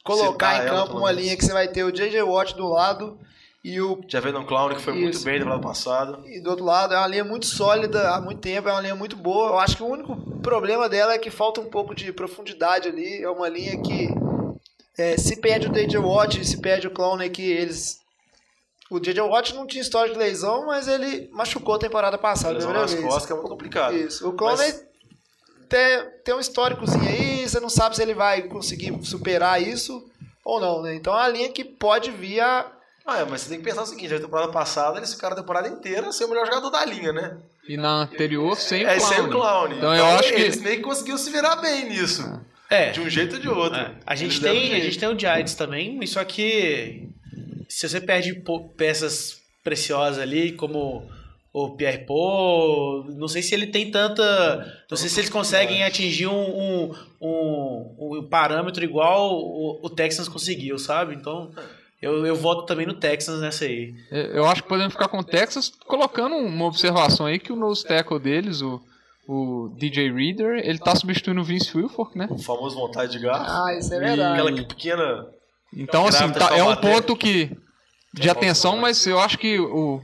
[0.06, 2.22] colocar Citar em campo uma linha que você vai ter o J.J.
[2.22, 3.20] Watt do lado
[3.64, 5.24] e o Já vendo um Clown, que foi muito Isso.
[5.26, 6.22] bem no ano passado.
[6.28, 8.96] e do outro lado é uma linha muito sólida há muito tempo, é uma linha
[8.96, 9.52] muito boa.
[9.52, 13.24] Eu acho que o único problema dela é que falta um pouco de profundidade ali.
[13.24, 14.10] É uma linha que
[14.98, 15.98] é, se perde o J.J.
[15.98, 18.02] Watt se perde o Clowney que eles...
[18.92, 19.22] O J.J.
[19.22, 22.56] Watt não tinha história de lesão, mas ele machucou a temporada passada.
[22.56, 23.06] Lesão primeira nas vez.
[23.06, 23.96] costas, que é muito complicado.
[23.96, 24.28] Isso.
[24.28, 24.72] O Clowney
[25.70, 30.06] tem, tem um históricozinho aí, você não sabe se ele vai conseguir superar isso
[30.46, 30.94] ou não, né?
[30.94, 32.72] Então é uma linha que pode vir a...
[33.06, 35.40] Ah, é, mas você tem que pensar o seguinte: na temporada passada eles ficaram a
[35.40, 37.38] temporada inteira sem o melhor jogador da linha, né?
[37.68, 39.10] E na anterior, sem o é, Clown.
[39.10, 39.72] sem o Clown.
[39.74, 42.24] Então eu acho que- Eles meio que conseguiram se virar bem nisso.
[42.70, 42.92] É.
[42.92, 43.80] De um jeito ou de outro.
[43.80, 47.08] É, A gente, Eles tem, a gente tem o Giants também, só que
[47.70, 48.42] se você perde
[48.76, 51.08] peças preciosas ali, como
[51.54, 54.24] o Pierre Paul, não sei se ele tem tanta.
[54.90, 60.28] Não sei se eles conseguem atingir um, um, um, um parâmetro igual o, o Texans
[60.28, 61.14] conseguiu, sabe?
[61.16, 61.52] Então
[62.04, 63.94] eu, eu voto também no Texans nessa aí.
[64.12, 67.56] É, Eu acho que podemos ficar com o Texas, colocando uma observação aí que o
[67.56, 68.82] nose tackle deles, o,
[69.28, 72.28] o DJ Reader, ele tá substituindo o Vince Wilfork, né?
[72.30, 73.46] O famoso vontade de garfo.
[73.50, 74.40] Ah, isso é E- verdade.
[74.42, 75.28] Aquela pequena.
[75.76, 77.50] Então, assim, tá- é um ponto que
[78.14, 80.00] de atenção, mas eu acho que o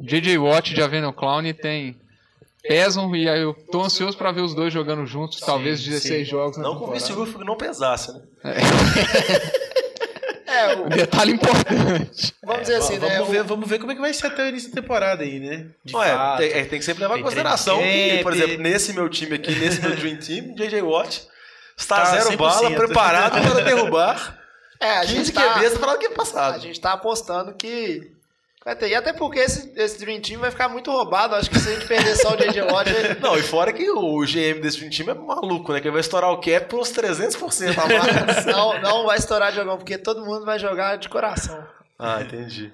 [0.00, 1.94] JJ Watt e Javeno Clown tem
[2.62, 6.56] pesam e aí eu tô ansioso pra ver os dois jogando juntos, talvez 16 jogos
[6.56, 7.12] na Não que o Vince.
[7.12, 8.22] Wilfork não pesasse, né?
[8.44, 8.54] É,
[10.76, 12.34] o- Detalhe importante.
[12.42, 13.08] vamos dizer assim, né?
[13.16, 15.22] vamos, o- ver, vamos ver como é que vai ser até o início da temporada
[15.22, 15.66] aí, né?
[15.84, 16.38] De Ué, fato.
[16.38, 19.54] tem, é, tem que sempre levar em consideração que, por exemplo, nesse meu time aqui,
[19.54, 21.22] nesse meu Dream Team, JJ Watt
[21.76, 22.36] está Tá zero 100%.
[22.36, 24.38] bala, preparado para derrubar
[24.80, 26.60] É, a 15 gente tá, QBs para o que a passado.
[26.60, 28.12] gente tá apostando que
[28.64, 28.88] Vai ter.
[28.88, 31.34] E até porque esse, esse Dream Team vai ficar muito roubado.
[31.34, 32.62] Acho que se a gente perder só o J.J.
[32.72, 32.88] Watt...
[32.90, 35.80] ele- Não, e fora que o GM desse time é maluco, né?
[35.80, 38.46] Que ele vai estourar o cap por uns 300% a mais.
[38.46, 41.62] não, não vai estourar jogão, porque todo mundo vai jogar de coração.
[41.98, 42.72] ah, entendi.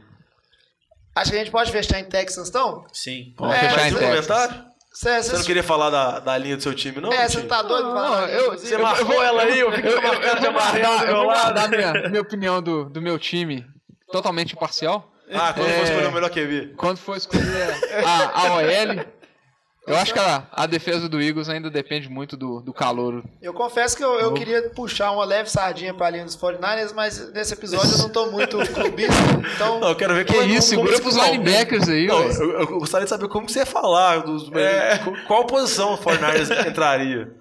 [1.16, 2.84] Acho que a gente pode fechar em Texans, então?
[2.92, 3.34] Sim.
[3.36, 4.08] Vamos É, fechar em um Texas.
[4.26, 4.70] comentário?
[4.92, 7.12] Cê, Você não queria falar da, da linha do seu time, não?
[7.12, 8.28] É, você tá doido Não, falar?
[8.30, 11.34] eu- Você marcou ela aí, eu vi que tá marcando de amarelo do eu vou
[11.54, 13.64] dar minha, minha opinião do, do meu time
[14.12, 15.09] totalmente imparcial.
[15.32, 15.76] Ah, quando É.
[15.78, 16.74] for escolher o melhor QB.
[16.76, 19.04] Quando for escolher a, a OL,
[19.86, 23.24] eu acho que a, a defesa do Eagles ainda depende muito do, do calor.
[23.40, 27.32] Eu confesso que eu, eu queria puxar uma leve sardinha pra linha dos 49ers, mas
[27.32, 29.14] nesse episódio eu não tô muito clubista,
[29.54, 29.80] então...
[29.80, 32.60] Não, eu quero ver Que como, isso, como, segura pros não, linebackers aí, Não, eu,
[32.60, 34.18] eu gostaria de saber como você ia falar.
[34.22, 34.50] Dos,
[35.26, 37.32] Qual posição o Fortnite entraria?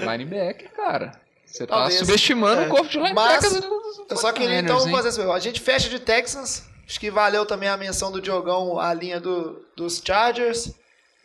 [0.00, 1.12] Linebacker, cara.
[1.46, 1.98] Você tá Talvez.
[1.98, 3.52] subestimando o corpo de linebackers.
[3.52, 3.64] Mas
[4.10, 7.44] eu só queria 49ers, então fazer assim, a gente fecha de Texans, acho que valeu
[7.46, 10.72] também a menção do Diogão, a linha do, dos Chargers,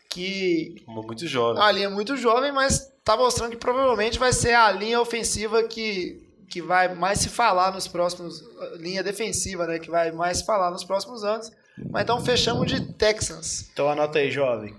[0.10, 1.62] que Muito jovem.
[1.62, 5.64] a linha é muito jovem, mas tá mostrando que provavelmente vai ser a linha ofensiva
[5.64, 8.44] que, que vai mais se falar nos próximos.
[8.78, 9.80] linha defensiva, né?
[9.80, 11.52] Que vai mais se falar nos próximos anos.
[11.92, 13.70] Mas então fechamos de Texans.
[13.72, 14.76] Então anota aí, jovem.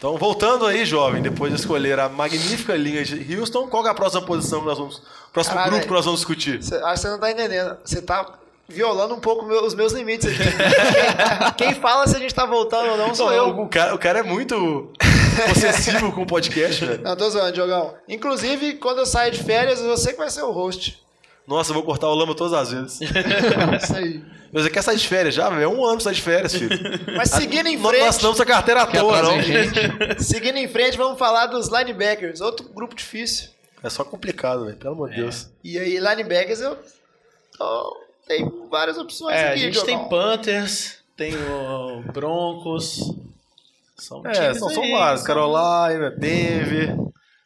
[0.00, 3.94] Então, voltando aí, jovem, depois de escolher a magnífica linha de Houston, qual é a
[3.94, 5.02] próxima posição que nós vamos.
[5.30, 6.62] Próximo Caralho, grupo que nós vamos discutir?
[6.64, 7.76] Cê, acho que você não tá entendendo.
[7.84, 8.26] Você tá
[8.66, 10.38] violando um pouco meu- os meus limites aqui.
[11.58, 13.48] quem, quem fala se a gente tá voltando ou não sou Não, eu.
[13.60, 14.90] O, cara, o cara é muito
[15.50, 17.02] possessivo com o podcast, velho.
[17.02, 17.92] Não, tô zoando, Diogão.
[18.08, 20.98] Inclusive, quando eu sair de férias, você que vai ser o host.
[21.46, 23.00] Nossa, eu vou cortar o lama todas as vezes.
[23.82, 24.24] Isso aí.
[24.52, 25.62] Mas Você quer sair de férias já, velho?
[25.62, 26.70] É um ano sair de férias, filho.
[27.16, 29.40] Mas seguindo em frente, nós damos a carteira à toa, não.
[29.40, 30.22] gente?
[30.22, 32.40] seguindo em frente, vamos falar dos linebackers.
[32.40, 33.50] Outro grupo difícil.
[33.82, 34.76] É só complicado, velho.
[34.76, 35.48] Pelo amor de Deus.
[35.62, 36.76] E aí, linebackers, eu
[37.56, 39.86] tô- tem várias opções É, a aqui, gente Diogão.
[40.00, 43.14] tem Panthers, tem o Broncos.
[43.96, 45.20] São É, times são, são aí, vários.
[45.22, 46.96] são Carolina, Denver.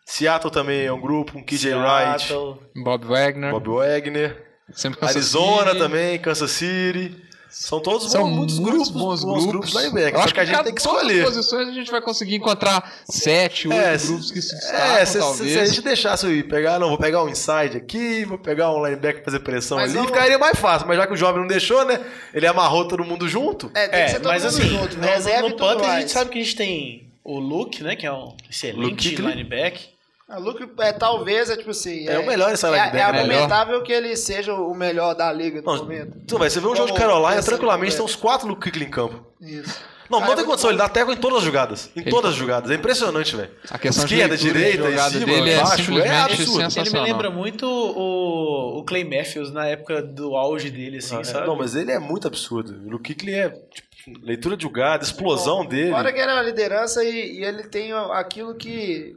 [0.07, 2.59] Seattle também é um grupo com KJ Wright, Seattle.
[2.77, 3.51] Bob Wagner.
[3.51, 4.54] Bob Wagner.
[4.73, 5.79] Sempre Kansas Arizona City.
[5.79, 7.17] também, Kansas City.
[7.57, 9.73] São todos São bons, muitos muitos grupos, bons grupos.
[9.75, 10.13] linebackers.
[10.13, 11.25] Eu Só acho que a gente cada- tem que todas as escolher.
[11.25, 15.07] posições a gente vai conseguir encontrar sete, oito É, se- grupos que se É, destacam,
[15.07, 15.53] se, se- talvez.
[15.53, 18.73] se a gente deixasse eu ir pegar, não, vou pegar um inside aqui, vou pegar
[18.73, 20.89] um linebacker pra fazer pressão Mas ali, vamos- ficaria mais fácil.
[20.89, 22.01] Mas já que o jovem não deixou, né?
[22.33, 23.71] Ele amarrou todo mundo junto.
[23.73, 24.97] É, tem que ser É, todo mas mundo assim, junto.
[24.97, 27.85] no, Reserva no, no tudo Panthers a gente sabe que a gente tem o Luke,
[27.85, 27.95] né?
[27.95, 29.27] Que é um Luke excelente Kuechly.
[29.31, 29.94] linebacker.
[30.29, 32.09] A Luke, é, talvez, é tipo assim...
[32.09, 33.19] É o melhor esse é, linebacker, é né?
[33.21, 36.17] argumentável que ele seja o melhor da liga no Não, momento.
[36.23, 38.15] então, vai, você vê um jogo de Carolina, tranquilamente, tem momento.
[38.15, 39.23] uns quatro Luke em campo.
[39.41, 39.79] Isso.
[40.09, 40.73] Não, Cara, não é tem muito condição, bom.
[40.73, 41.91] ele dá teco em todas as jogadas.
[41.97, 42.71] Em todas as jogadas.
[42.71, 43.51] É impressionante, velho.
[43.71, 46.33] A questão de Esquerda, leitura de direita, em jogada cima, dele é embaixo, é simplesmente
[46.33, 46.79] absurdo.
[46.81, 51.25] Ele me lembra muito o, o Clay Matthews na época do auge dele, assim, Ah,
[51.25, 51.47] sabe?
[51.47, 52.75] Não, mas ele é muito absurdo.
[52.87, 55.91] O Luke Kuechly é tipo, leitura de jogada, explosão dele.
[55.91, 59.17] Fora que era a liderança e, e ele tem aquilo que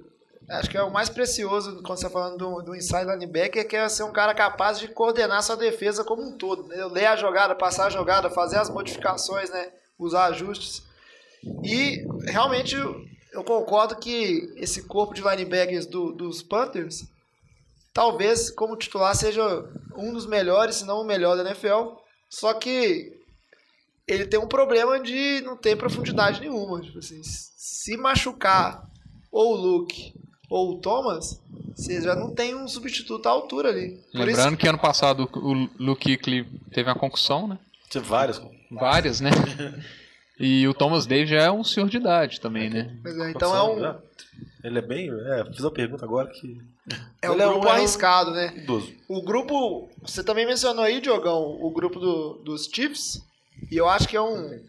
[0.50, 3.76] acho que é o mais precioso quando você está falando do, do inside linebacker, que
[3.76, 6.64] é ser um cara capaz de coordenar sua defesa como um todo.
[6.68, 6.86] Né?
[6.86, 9.72] Ler a jogada, passar a jogada, fazer as modificações, né?
[10.00, 10.84] usar ajustes.
[11.64, 17.06] E realmente eu concordo que esse corpo de linebackers do- dos Panthers,
[17.94, 19.44] talvez como titular seja
[19.96, 21.96] um dos melhores, se não o melhor da NFL.
[22.30, 23.14] Só que
[24.08, 26.80] ele tem um problema de não ter profundidade nenhuma.
[26.82, 28.84] Tipo assim, se machucar
[29.32, 30.14] ou o Luke
[30.50, 31.42] ou o Thomas,
[31.76, 34.00] você já não tem um substituto à altura ali.
[34.12, 37.58] Por Lembrando que ano passado o Luke Kuechly teve uma concussão, né?
[37.90, 38.42] Tinha vários.
[38.72, 39.32] Várias, né?
[40.40, 42.92] E o Thomas Davis já é um senhor de idade também, né?
[42.94, 43.96] isso, pois é, então é um,
[44.64, 45.10] Ele é bem.
[45.10, 46.62] É, fiz uma pergunta agora que.
[47.24, 48.54] é um Ele é grupo é um- arriscado, né?
[48.56, 48.94] Idoso.
[49.08, 53.20] O grupo, você também mencionou aí, Diogão, o grupo do- dos Chiefs,
[53.72, 54.60] e eu acho que é um,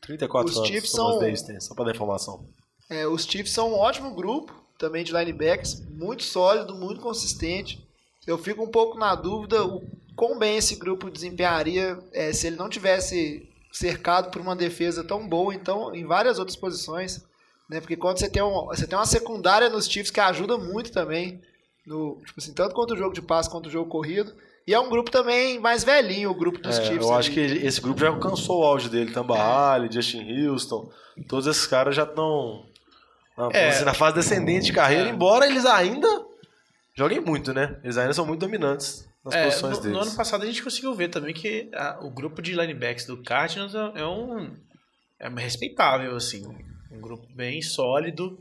[0.00, 0.68] 34 Os anos.
[0.70, 2.46] Chiefs são- tem, só pra dar informação.
[2.88, 7.84] É, os Chiefs são um ótimo grupo, também de linebackers, muito sólido, muito consistente.
[8.26, 9.82] Eu fico um pouco na dúvida o
[10.14, 15.28] quão bem esse grupo desempenharia é, se ele não tivesse cercado por uma defesa tão
[15.28, 17.24] boa, então, em várias outras posições.
[17.68, 17.80] Né?
[17.80, 21.40] Porque quando você tem, um, você tem uma secundária nos Chiefs que ajuda muito também,
[21.86, 24.32] no, tipo assim, tanto quanto o jogo de passe quanto o jogo corrido.
[24.66, 27.06] E é um grupo também mais velhinho, o grupo dos É, Chiefs.
[27.06, 27.58] eu acho ali.
[27.58, 29.12] que esse grupo já alcançou o auge dele.
[29.12, 30.90] Tamba Ali, Justin Houston.
[31.26, 32.66] Todos esses caras já estão
[33.38, 33.68] na, É.
[33.70, 35.12] assim, na fase descendente de carreira, É.
[35.12, 36.08] embora eles ainda
[36.94, 37.78] joguem muito, né?
[37.84, 39.96] Eles ainda são muito dominantes nas É, posições no, deles.
[39.96, 43.22] no ano passado a gente conseguiu ver também que a- o grupo de linebacks do
[43.22, 44.50] Cardinals é, é um
[45.20, 46.46] é respeitável assim,
[46.92, 48.38] um grupo bem sólido.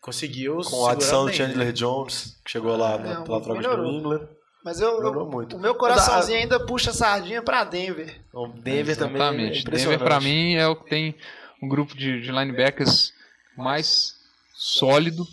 [0.00, 1.72] Conseguiu Com a adição do Chandler né?
[1.72, 3.90] Jones, que chegou lá na, É, um pela troca de melhorou.
[3.92, 4.28] New England.
[4.64, 5.56] Mas eu, eu- muito.
[5.56, 8.18] o meu coraçãozinho ainda puxa a sardinha pra Denver.
[8.28, 9.64] Então, Denver também é Exatamente.
[9.64, 11.14] Denver, pra mim, é o que tem
[11.62, 13.12] um grupo de, de linebackers
[13.56, 14.14] mais
[14.54, 15.26] sólido,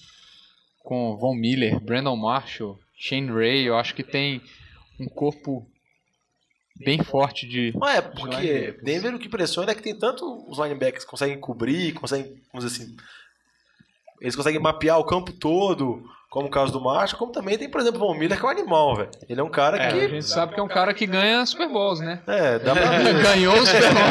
[0.84, 3.68] com Von Miller, Brandon Marshall, Shane Ray.
[3.68, 4.42] Eu acho que tem
[5.00, 5.68] um corpo
[6.76, 7.74] bem forte de.
[7.76, 8.84] Não é, de porque linebackers.
[8.84, 12.66] Denver o que impressiona é que tem tanto os linebackers que conseguem cobrir, conseguem, vamos
[12.72, 12.98] dizer assim,
[14.22, 17.82] eles conseguem mapear o campo todo, como o caso do Marshall, como também tem, por
[17.82, 19.10] exemplo, o Von Miller, que é um animal, velho.
[19.30, 20.10] Ele é um cara É, a que.
[20.10, 22.22] gente sabe que é um cara que ganha Super Bowls, né?
[22.28, 23.22] É, dá pra ver.
[23.24, 24.04] Ganhou o Super Bowl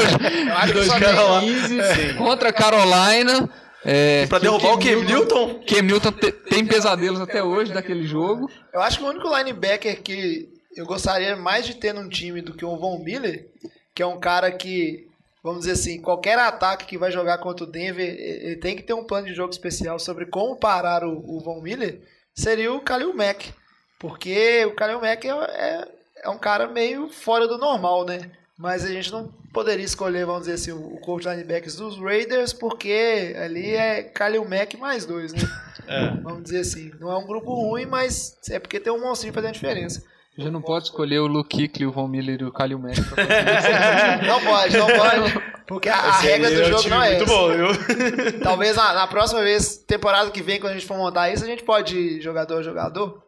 [0.56, 3.48] acho de que só 2015 contra a Carolina.
[3.88, 5.60] É, E pra que derrubar o Cam Newton.
[5.66, 8.50] Cam Newton te- tem pesadelos até hoje daquele jogo.
[8.72, 12.52] Eu acho que o único linebacker que eu gostaria mais de ter num time do
[12.54, 13.46] que o Von Miller,
[13.94, 15.06] que é um cara que,
[15.42, 18.82] vamos dizer assim, qualquer ataque que vai jogar contra o Denver, ele ele tem que
[18.82, 22.00] ter um plano de jogo especial sobre como parar o, o Von Miller,
[22.34, 23.52] seria o Khalil Mack.
[23.98, 25.88] Porque o Khalil Mack é, é,
[26.24, 28.30] é um cara meio fora do normal, né?
[28.58, 33.34] Mas a gente não poderia escolher, vamos dizer assim, o de linebackers dos Raiders, porque
[33.38, 35.40] ali é Khalil Mack mais dois, né?
[36.22, 36.90] Vamos dizer assim.
[36.98, 40.02] Não é um grupo ruim, mas é porque tem um monstrinho fazendo diferença.
[40.36, 42.98] Já não pode escolher o Luke Kuechly, o Von Miller e o Khalil Mack.
[44.26, 45.42] Não pode, não pode.
[45.66, 47.32] Porque a, a regra do um jogo não é Muito essa.
[47.32, 48.40] bom, viu?
[48.42, 51.46] Talvez na, na próxima vez, temporada que vem, quando a gente for montar isso, a
[51.46, 53.22] gente pode ir jogador a jogador.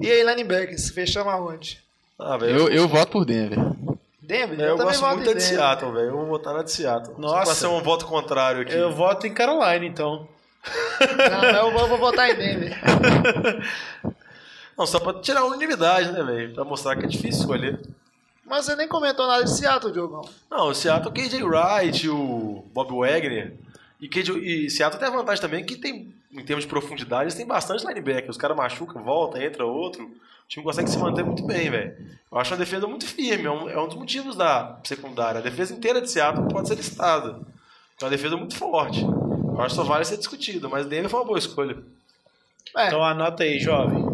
[0.00, 1.80] E aí, linebackers, fechamos aonde?
[2.18, 3.58] Ah, eu, eu voto por Denver.
[4.30, 4.60] Denver?
[4.60, 5.58] É, eu também gosto voto muito em da de Denver.
[5.58, 6.06] Seattle, velho.
[6.06, 7.14] Eu vou votar na de Seattle.
[7.14, 7.44] Só Nossa.
[7.44, 8.74] pra ser um voto contrário aqui.
[8.74, 10.28] Eu voto em Carolina, então.
[11.30, 12.78] Não, eu vou, vou votar em Denver.
[14.76, 16.54] Não, só pra tirar a unanimidade, né, velho?
[16.54, 17.80] Pra mostrar que é difícil escolher.
[18.46, 20.22] Mas você nem comentou nada de Seattle, Diogão.
[20.50, 23.54] Não, o Seattle, KJ Wright, o Bob Wagner.
[24.00, 27.34] E, KJ, e Seattle tem a vantagem também que tem, em termos de profundidade, eles
[27.34, 28.30] têm bastante linebacker.
[28.30, 30.04] Os caras machucam, volta, entra outro.
[30.04, 31.96] O time consegue se manter muito bem, velho.
[32.30, 33.46] Eu acho uma defesa muito firme.
[33.46, 35.40] É um, é um dos motivos da secundária.
[35.40, 37.40] A defesa inteira de Seattle pode ser listada.
[38.00, 39.02] É uma defesa muito forte.
[39.02, 41.76] Eu acho que só vale ser discutido, mas Denver foi uma boa escolha.
[42.76, 44.04] É, Então anota aí, jovem.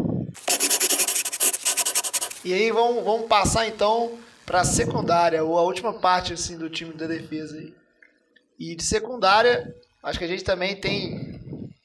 [2.43, 6.93] e aí vamos, vamos passar então pra secundária, ou a última parte assim, do time
[6.93, 7.73] da defesa aí.
[8.59, 11.36] E de secundária, acho que a gente também tem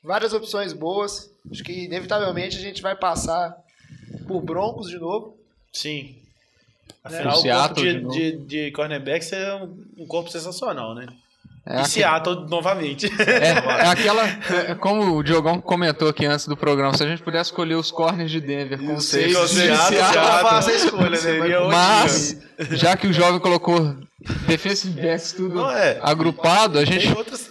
[0.02, 1.30] várias opções boas.
[1.50, 3.56] Acho que inevitavelmente a gente vai passar
[4.26, 5.36] por Broncos de novo.
[5.72, 6.16] Sim.
[7.04, 7.18] Né?
[7.18, 11.06] Afinal, O o corpo de, de de, de cornerbacks é um, um corpo sensacional, né?
[11.64, 13.06] É, e Seattle, novamente.
[13.20, 14.24] é, é aquela.
[14.68, 17.92] é como o Diogão comentou aqui antes do programa, se a gente pudesse escolher os
[17.92, 21.16] corners de Denver com sei, seis de Seattle, Seattle, Seattle faz a escolha, né?
[21.16, 23.96] Seria Mas, já que o jovem colocou
[24.48, 26.00] defensive backs tudo Não, é.
[26.02, 27.06] agrupado, a gente,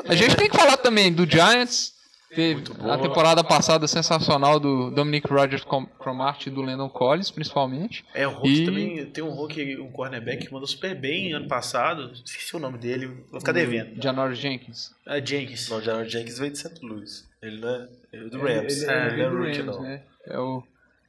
[0.05, 0.35] a gente né?
[0.35, 1.90] tem que falar também do Giants.
[2.33, 2.93] Teve boa.
[2.93, 5.65] a temporada passada sensacional do Dominic Rogers
[5.99, 8.05] Cromartie e do Landon Collins, principalmente.
[8.13, 11.47] É, o Hulk E- também tem um Hulk, um cornerback que mandou super bem ano
[11.47, 12.11] passado.
[12.13, 14.01] Esqueci o nome dele, vou ficar devendo.
[14.01, 14.93] Janor Jenkins.
[15.05, 15.69] É Jenkins.
[15.69, 16.79] Não, o Jaron Jenkins veio de St.
[16.85, 17.27] Louis.
[17.41, 17.87] Ele não é.
[18.13, 18.81] Ele é do Ele- Rams.
[18.83, 19.81] Ele, Ele, ele não veio é do Rams, não.
[19.83, 20.01] né?
[20.27, 20.63] É o...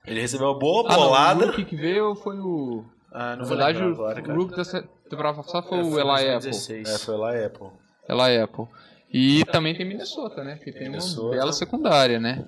[0.06, 1.46] Ele recebeu uma boa Ah, não, bolada.
[1.50, 2.84] o que veio foi o...
[3.12, 4.34] Ah, Na não vou verdade, o agora, cara.
[4.34, 4.64] rookie da
[5.08, 6.24] temporada passada foi É, o foi Eli Apple.
[6.50, 6.88] 2016.
[6.88, 7.68] É, foi lá a Apple.
[8.08, 8.64] Eli Apple.
[9.12, 10.56] E também tem Minnesota, né?
[10.56, 11.36] Que tem uma Minnesota.
[11.36, 12.44] bela secundária, né?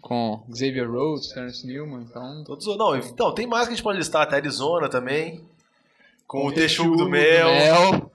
[0.00, 2.42] Com Xavier Rhodes, Terence Newman, então...
[2.44, 5.44] Todos, não, então, tem mais que a gente pode listar, até Arizona também.
[6.26, 7.48] Com o Texugo do Mel.
[7.48, 8.10] Mel.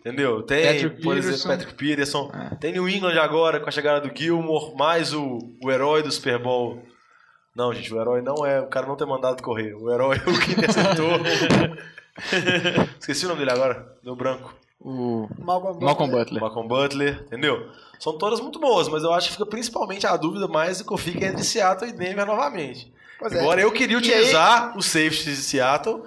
[0.00, 0.42] Entendeu?
[0.42, 1.48] Tem, Patrick por exemplo, Peterson.
[1.48, 2.30] Patrick Peterson.
[2.34, 2.54] É.
[2.56, 6.38] Tem New England agora com a chegada do Gilmore, mais o, o herói do Super
[6.38, 6.82] Bowl.
[7.56, 9.72] Não, gente, o herói não é o cara não ter mandado correr.
[9.74, 11.08] O herói é o que interceptou.
[13.00, 14.54] Esqueci o nome dele agora, deu branco.
[14.84, 15.84] O Malcolm Butler.
[15.88, 16.40] Malcolm Butler.
[16.42, 17.68] Malcolm Butler, entendeu?
[17.98, 20.92] São todas muito boas, mas eu acho que fica principalmente a dúvida mais do que
[20.92, 22.92] eu fico entre Seattle e Denver novamente.
[23.18, 23.40] Pois é.
[23.40, 26.02] Agora eu queria E utilizar os safeties de Seattle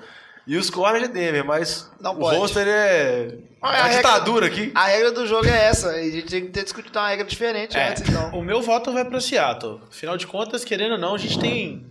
[0.45, 2.37] e os corners de Denver, mas Não o pode.
[2.37, 4.71] roster é uma a regra- ditadura aqui.
[4.75, 5.99] A regra do jogo é essa.
[5.99, 8.29] E a gente tem que ter discutido uma regra diferente É, antes, então.
[8.37, 9.81] O meu voto vai pra Seattle.
[9.89, 11.83] Afinal de contas, querendo ou não, a gente tem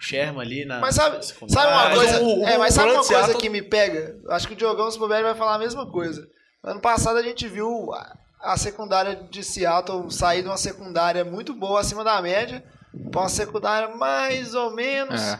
[0.00, 0.80] Sherman ali na.
[0.80, 2.20] Mas sabe, sabe uma mas coisa?
[2.22, 4.16] o- o- é, mas sabe uma coisa Seattle- que me pega?
[4.30, 6.26] Acho que o Diogão Spoberry vai falar a mesma coisa.
[6.62, 11.52] Ano passado a gente viu a, a secundária de Seattle sair de uma secundária muito
[11.54, 12.64] boa acima da média
[13.10, 15.38] para uma secundária mais ou menos É.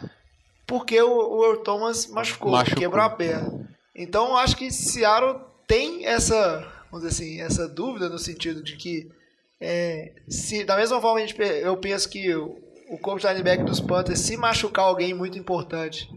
[0.66, 2.78] porque o, o Earl Thomas machucou, Machucou.
[2.78, 3.68] quebrou a perna.
[3.94, 8.76] Então eu acho que Seattle tem essa, vamos dizer assim, essa dúvida no sentido de
[8.76, 9.10] que
[9.60, 12.24] é, se da mesma forma a gente, eu penso que
[12.90, 16.08] o, corpo de linebacker dos Panthers se machucar alguém muito importante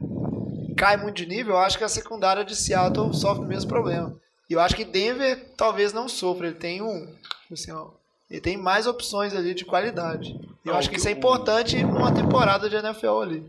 [0.73, 4.13] cai muito de nível, eu acho que a secundária de Seattle sofre o mesmo problema.
[4.49, 7.07] E eu acho que Denver talvez não sofra, ele tem um,
[7.51, 7.87] assim, ó,
[8.29, 10.31] ele tem mais opções ali de qualidade.
[10.31, 13.39] E eu Não, acho que isso é importante numa temporada de NFL ali.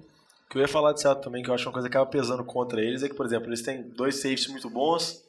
[0.47, 2.09] O que eu ia falar de Seattle também, que eu acho uma coisa que acaba
[2.09, 5.24] pesando contra eles, é que, por exemplo, eles têm dois safeties muito bons,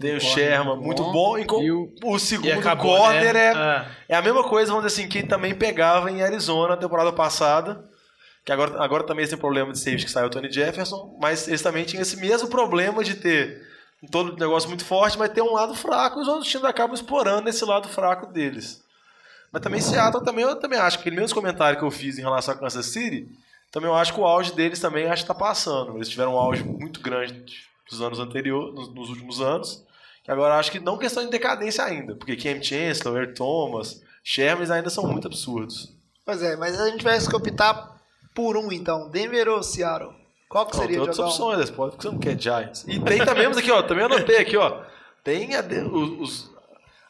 [0.00, 3.46] tem o Sherman muito bom, e, e o- o, E segundo acabou, corner né?
[3.46, 3.86] é, Ah.
[4.08, 7.84] é a mesma coisa, vamos dizer assim, que também pegava em Arizona na temporada passada,
[8.44, 11.60] que agora, agora também têm problema de safety que saiu o Tony Jefferson, mas eles
[11.62, 13.68] também tinham esse mesmo problema de ter
[14.02, 16.94] um todo negócio muito forte, mas ter um lado fraco e os outros times acabam
[16.94, 18.82] explorando esse lado fraco deles.
[19.52, 22.22] Mas também Seattle também eu também acho que aquele mesmo comentário que eu fiz em
[22.22, 23.28] relação a Kansas City,
[23.70, 25.94] também eu acho que o auge deles também acho que tá passando.
[25.96, 27.44] Eles tiveram um auge muito grande
[27.90, 29.84] dos anos anteriores, nos, nos últimos anos.
[30.28, 34.90] Agora acho que não questão de decadência ainda, porque Cam Chancellor, Earl Thomas, Sherman ainda
[34.90, 35.92] são muito absurdos.
[36.24, 38.00] Pois é, mas a gente vai optar
[38.34, 39.10] por um então.
[39.10, 40.14] Denver ou Seattle?
[40.48, 41.76] Qual que Não, seria, tem outras opções, né?
[41.76, 42.84] pode, porque você não quer Giants.
[42.86, 44.82] E tem também, aqui, ó, também anotei aqui, ó.
[45.22, 46.50] Tem a os, os,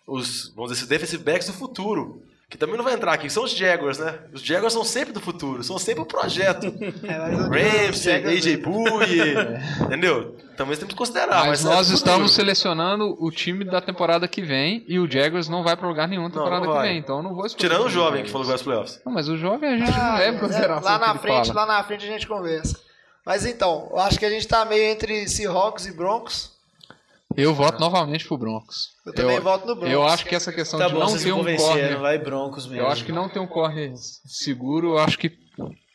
[0.06, 2.22] os, vamos dizer, esses defensive backs do futuro.
[2.50, 4.18] Que também não vai entrar aqui, que são os Jaguars, né?
[4.32, 6.66] Os Jaguars são sempre do futuro, são sempre o projeto.
[7.04, 9.34] É, Ramsey, AJ Bouye,
[9.80, 10.36] entendeu?
[10.56, 11.46] Também temos que considerar.
[11.46, 15.10] Mas, mas é nós do estamos selecionando o time da temporada que vem e o
[15.10, 16.88] Jaguars não vai pra lugar nenhum na temporada não que vai.
[16.88, 17.68] vem, então eu não vou escolher.
[17.68, 19.00] Tirando o jovem que falou que vai playoffs.
[19.06, 20.84] Não, mas o jovem a gente não Ah, leva em consideração.
[20.90, 21.60] Lá o que na frente, fala.
[21.60, 22.78] lá na frente a gente conversa.
[23.24, 26.50] Mas então, eu acho que a gente tá meio entre Seahawks e Broncos.
[27.36, 28.88] Eu voto novamente pro Broncos.
[29.06, 29.92] Eu também voto no Broncos.
[29.92, 31.98] Eu acho que essa questão Tá de bom, não ter um corner.
[31.98, 32.82] vai Broncos mesmo.
[32.82, 33.92] Eu acho que não ter um corner
[34.26, 35.32] seguro, eu acho que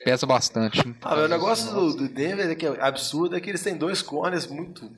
[0.03, 0.81] pesa bastante.
[1.01, 4.01] Ah, o negócio do, do Denver é que é absurdo é que eles têm dois
[4.01, 4.89] corners muito.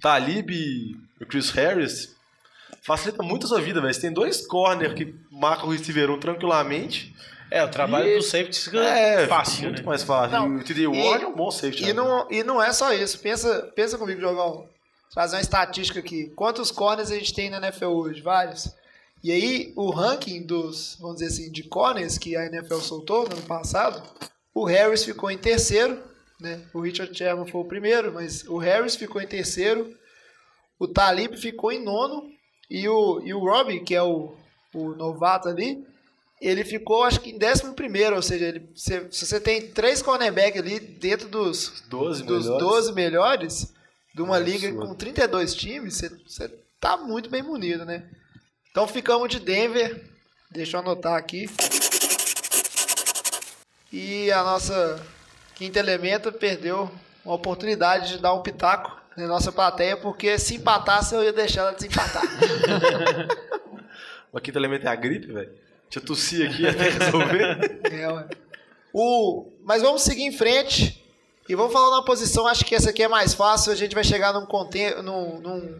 [0.00, 2.14] Talib e o Chris Harris
[2.82, 3.92] facilita muito a sua vida, velho.
[3.92, 7.14] Você tem dois corners que marcam o receiver um tranquilamente.
[7.50, 9.86] É, o trabalho E- do safety É, fácil, muito né?
[9.86, 10.32] mais fácil.
[10.36, 11.84] Não, e o TD Ward é um bom safety.
[11.84, 11.92] E né?
[11.92, 13.18] não, e não é só isso.
[13.20, 14.68] Pensa, pensa comigo, Jogão.
[15.16, 16.30] Trazer uma estatística aqui.
[16.36, 18.20] Quantos corners a gente tem na NFL hoje?
[18.20, 18.68] Vários.
[19.24, 23.34] E aí, o ranking dos, vamos dizer assim, de corners que a NFL soltou no
[23.34, 24.02] ano passado,
[24.52, 25.98] o Harris ficou em terceiro,
[26.38, 26.60] né?
[26.74, 29.96] O Richard Sherman foi o primeiro, mas o Harris ficou em terceiro,
[30.78, 32.30] o Talib ficou em nono,
[32.68, 34.34] e o, e o Robbie, que é o,
[34.74, 35.82] o novato ali,
[36.42, 40.02] ele ficou, acho que em décimo primeiro, ou seja, ele, se, se você tem três
[40.02, 42.68] cornerbacks ali dentro dos 12 dos melhores.
[42.68, 43.76] 12 melhores
[44.16, 44.88] de uma É liga absurdo.
[44.88, 46.48] com 32 times, você,
[46.80, 48.04] tá muito bem munido, né?
[48.70, 50.02] Então ficamos de Denver.
[50.50, 51.50] Deixa eu anotar aqui.
[53.92, 55.04] E a nossa
[55.54, 56.90] quinta elemento perdeu
[57.22, 61.60] uma oportunidade de dar um pitaco na nossa plateia, porque se empatasse eu ia deixar
[61.62, 62.22] ela desempatar.
[64.32, 65.48] O quinto elemento é a gripe, velho.
[65.84, 67.80] Deixa eu tossir aqui até resolver.
[67.90, 68.28] É, ué.
[68.92, 71.05] o, mas vamos seguir em frente
[71.48, 74.04] e vamos falar numa posição, acho que essa aqui é mais fácil, a gente vai
[74.04, 75.78] chegar num, conten- num, num,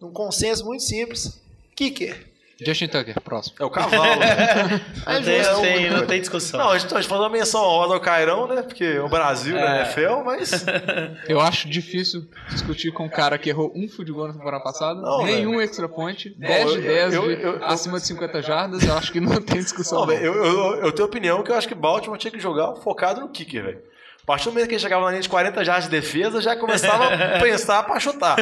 [0.00, 1.40] num consenso muito simples.
[1.76, 2.30] Kicker.
[2.64, 3.56] Justin Tucker, próximo.
[3.58, 4.20] É o cavalo.
[4.20, 4.80] né?
[5.04, 5.52] É Não tem, justo.
[5.52, 6.60] não tem, não tem discussão.
[6.60, 8.62] Não, a gente, a gente faz uma menção honrosa ao Cairão, né?
[8.62, 9.80] Porque é o Brasil da É.
[9.80, 10.64] NFL, mas.
[11.28, 15.00] Eu acho difícil discutir com um cara que errou um field goal na temporada passada,
[15.00, 18.84] Não, nenhum extra point, 10 de 10 eu- de- eu- eu- acima de 50 jardas,
[18.84, 20.00] eu acho que não tem discussão.
[20.00, 20.14] Não, não.
[20.14, 23.28] velho, eu, eu tenho opinião que eu acho que Baltimore tinha que jogar focado no
[23.28, 23.82] kicker, velho.
[24.22, 26.54] A partir do momento que ele chegava na linha de 40 jardas de defesa, já
[26.54, 28.36] começava a pensar pra chutar.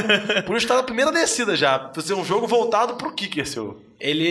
[0.44, 1.90] Por isso tá na primeira descida já.
[1.94, 3.80] Fazer um jogo voltado pro kicker, seu.
[3.98, 4.28] Ele,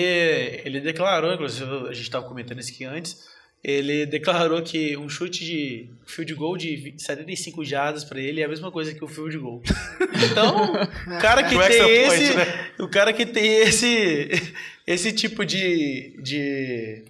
[0.64, 3.28] ele declarou, inclusive a gente estava comentando isso aqui antes,
[3.64, 8.46] ele declarou que um chute de field goal de 20 75 jardas para ele é
[8.46, 9.62] a mesma coisa que o field goal.
[10.32, 12.66] Então, o cara que O tem point, esse, né?
[12.80, 14.54] o cara que tem esse
[14.88, 17.04] esse tipo de de,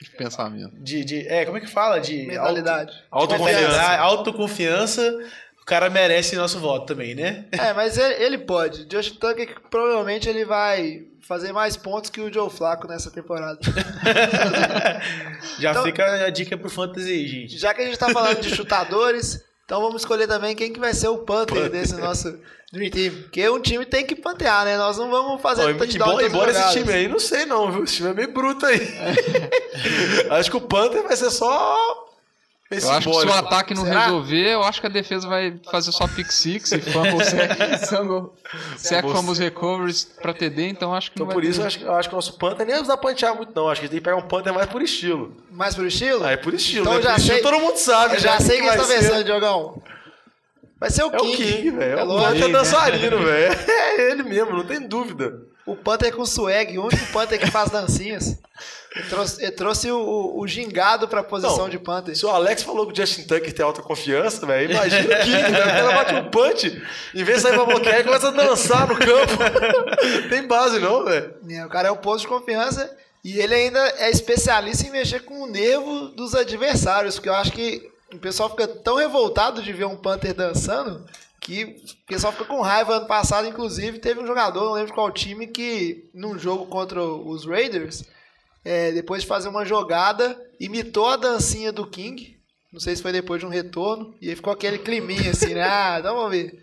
[0.00, 0.70] de pensamento.
[0.76, 1.98] de, de- é, como é que fala?
[2.00, 2.92] De Mentalidade.
[3.10, 3.96] auto- Autoconfiança.
[3.98, 5.18] autoconfiança,
[5.60, 7.46] o cara merece nosso voto também, né?
[7.52, 8.84] É, mas ele, ele pode.
[8.86, 13.58] Josh Tucker provavelmente ele vai fazer mais pontos que o Joe Flacco nessa temporada.
[15.58, 17.58] Já Então- fica a dica pro fantasy aí, gente.
[17.58, 20.94] Já que a gente tá falando de chutadores, então vamos escolher também quem que vai
[20.94, 22.38] ser o Panther desse nosso
[22.72, 23.14] Dream Team.
[23.22, 24.76] Porque um time tem que pantear, né?
[24.76, 27.84] Nós não vamos fazer Não, touchdown embora esse time aí, não sei não, viu?
[27.84, 28.78] Esse time é meio bruto aí.
[30.30, 32.04] acho que o Panther vai ser só.
[32.70, 34.04] meio Eu acho que se o ataque não Será?
[34.04, 38.30] resolver, eu acho que a defesa vai fazer só pick six e fumble, sack, fumble,
[38.76, 41.78] sack, fumbles, recoveries pra TD, então acho que Então não por isso ter- eu acho,
[41.78, 43.70] que- eu acho que o nosso Panther nem vai usar pantear muito, não.
[43.70, 45.34] Acho que a gente tem que pegar um Panther mais por estilo.
[45.50, 46.22] Mais pro estilo?
[46.24, 46.82] Ah, é por estilo.
[46.82, 47.02] Então né?
[47.02, 48.16] já por estilo sei- todo mundo sabe.
[48.16, 48.98] Eu já quem sei quem vai está ser.
[49.00, 49.82] pensando, Diogão.
[50.80, 51.32] Vai ser o É King.
[51.32, 51.98] o King, velho.
[51.98, 52.32] É o lógico.
[52.34, 53.52] Panther dançarino, velho.
[53.68, 55.40] É ele mesmo, não tem dúvida.
[55.66, 58.38] O Panther com swag, o único Panther que faz dancinhas.
[58.96, 62.16] Ele trouxe, ele trouxe o, o, o gingado pra posição Não, de Panther.
[62.16, 65.42] Se o Alex falou que o Justin Tucker tem alta confiança, velho, imagina o King,
[65.52, 65.60] né?
[65.60, 66.82] O cara bate um punch,
[67.14, 69.36] em vez de sair pra bloquear, começa a dançar no campo.
[70.30, 71.34] tem base não, velho.
[71.50, 72.90] É, O cara é o posto de confiança
[73.22, 77.52] e ele ainda é especialista em mexer com o nervo dos adversários, porque eu acho
[77.52, 81.04] que o pessoal fica tão revoltado de ver um Panther dançando
[81.40, 82.96] que o pessoal fica com raiva.
[82.96, 87.46] Ano passado, inclusive, teve um jogador, não lembro qual time, que num jogo contra os
[87.46, 88.04] Raiders,
[88.64, 92.38] é, depois de fazer uma jogada, imitou a dancinha do King.
[92.72, 94.14] Não sei se foi depois de um retorno.
[94.20, 95.62] E aí ficou aquele climinha assim, né?
[95.62, 96.62] Ah, então vamos ver.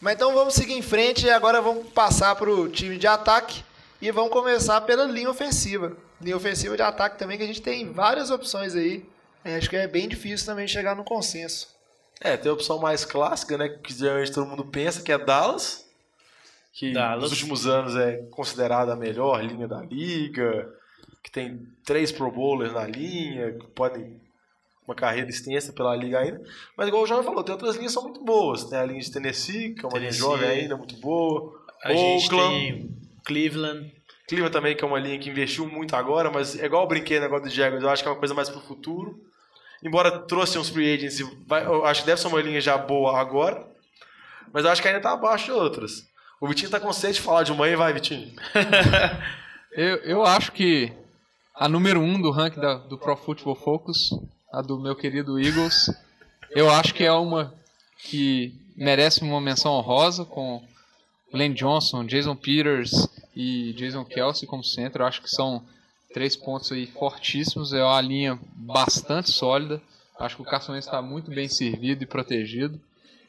[0.00, 3.64] Mas então vamos seguir em frente e agora vamos passar para o time de ataque
[4.00, 5.96] e vamos começar pela linha ofensiva.
[6.20, 9.04] Linha ofensiva de ataque também, que a gente tem várias opções aí.
[9.44, 11.68] É, acho que é bem difícil também chegar no consenso.
[12.20, 13.68] É, tem a opção mais clássica, né?
[13.68, 15.88] Que geralmente todo mundo pensa, que é Dallas.
[16.72, 17.22] Que Dallas.
[17.22, 20.68] nos últimos anos é considerada a melhor linha da liga.
[21.22, 24.20] Que tem três Pro Bowlers na linha, que podem
[24.86, 26.42] uma carreira extensa pela liga ainda.
[26.76, 28.64] Mas igual o João falou, tem outras linhas que são muito boas.
[28.64, 30.18] Tem a linha de Tennessee, que é uma linha Tennessee.
[30.18, 31.62] jovem ainda, muito boa.
[31.84, 32.54] A gente Oakland.
[32.54, 33.94] tem Cleveland.
[34.28, 37.16] Cleveland também, que é uma linha que investiu muito agora, mas é igual eu brinquei
[37.18, 39.18] no negócio do Jaguars, eu acho que é uma coisa mais pro futuro.
[39.82, 43.64] Embora trouxe uns free agents, eu acho que deve ser uma linha já boa agora,
[44.52, 46.06] mas eu acho que ainda tá abaixo de outras.
[46.40, 48.32] O Vitinho tá com sede de falar de uma aí, vai, Vitinho.
[49.72, 50.90] Eu, eu acho que
[51.54, 54.10] a número um do ranking da- do Pro Football Focus,
[54.52, 55.90] a do meu querido Eagles,
[56.50, 57.54] eu acho que é uma
[57.98, 60.62] que merece uma menção honrosa com
[61.32, 65.02] Len Johnson, Jason Peters e Jason Kelsey como centro.
[65.02, 65.62] Eu acho que são
[66.12, 67.72] três pontos aí fortíssimos.
[67.72, 69.80] É uma linha bastante sólida.
[70.18, 72.80] Acho que o Carson Wentz está muito bem servido e protegido.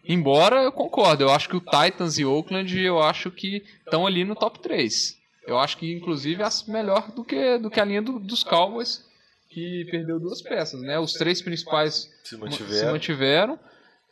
[0.08, 4.24] Embora eu concordo, eu acho que o Titans e Oakland eu acho que estão ali
[4.26, 5.16] no top 3.
[5.46, 9.04] Eu acho que inclusive é melhor do que, do que a linha do- dos Cowboys,
[9.50, 10.98] que perdeu duas peças, né?
[11.00, 12.92] Os três principais Se se mantiver.
[12.92, 13.60] mantiveram.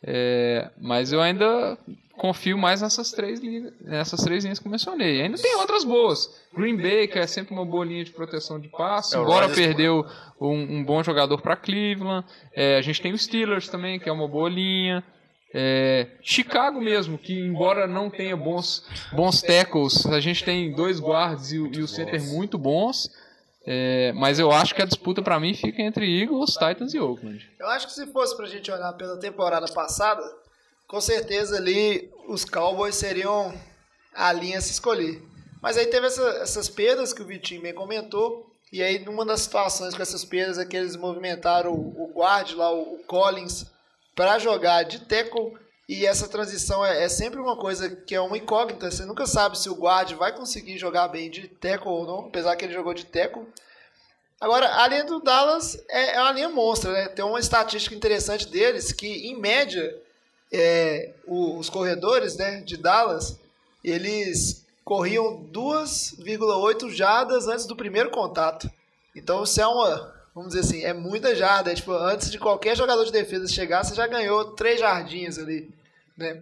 [0.02, 1.76] É, mas eu ainda
[2.16, 3.40] confio mais nessas três,
[3.80, 5.22] nessas três linhas que eu mencionei.
[5.22, 6.28] Ainda tem outras boas.
[6.52, 9.66] Green Bay, que é sempre uma boa linha de proteção de passe, É, embora Rodgers-
[9.66, 10.04] perdeu
[10.40, 12.26] um, um bom jogador para Cleveland.
[12.52, 15.02] É, a gente tem o Steelers também, que é uma boa linha.
[15.54, 21.52] É, Chicago mesmo, que embora não tenha bons, bons tackles, a gente tem dois guards
[21.52, 23.08] e, e o center muito bons.
[23.70, 27.46] É, mas eu acho que a disputa para mim fica entre Eagles, Titans e Oakland.
[27.60, 30.22] Eu acho que se fosse pra gente olhar pela temporada passada,
[30.86, 33.52] com certeza ali os Cowboys seriam
[34.14, 35.22] a linha a se escolher.
[35.60, 38.46] Mas aí teve essa- essas perdas que o Vitinho bem comentou.
[38.72, 42.52] E aí, numa das situações com essas perdas é que eles movimentaram o, o guard
[42.54, 43.66] lá, o, o Collins,
[44.14, 45.52] para jogar de tackle.
[45.88, 48.90] E essa transição é, é sempre uma coisa que é uma incógnita.
[48.90, 52.54] Você nunca sabe se o guard vai conseguir jogar bem de tackle ou não, apesar
[52.56, 53.46] que ele jogou de tackle.
[54.40, 57.08] Agora, a linha do Dallas é, é uma linha monstra, né?
[57.08, 59.96] Tem uma estatística interessante deles que, em média,
[60.52, 63.36] é, o- os corredores né, de Dallas,
[63.82, 68.70] eles corriam 2,8 jardas antes do primeiro contato.
[69.16, 71.72] Então, isso é uma, vamos dizer assim, é muita jarda.
[71.72, 75.68] É, tipo, antes de qualquer jogador de defesa chegar, você já ganhou três jardinhas ali,
[76.16, 76.40] né?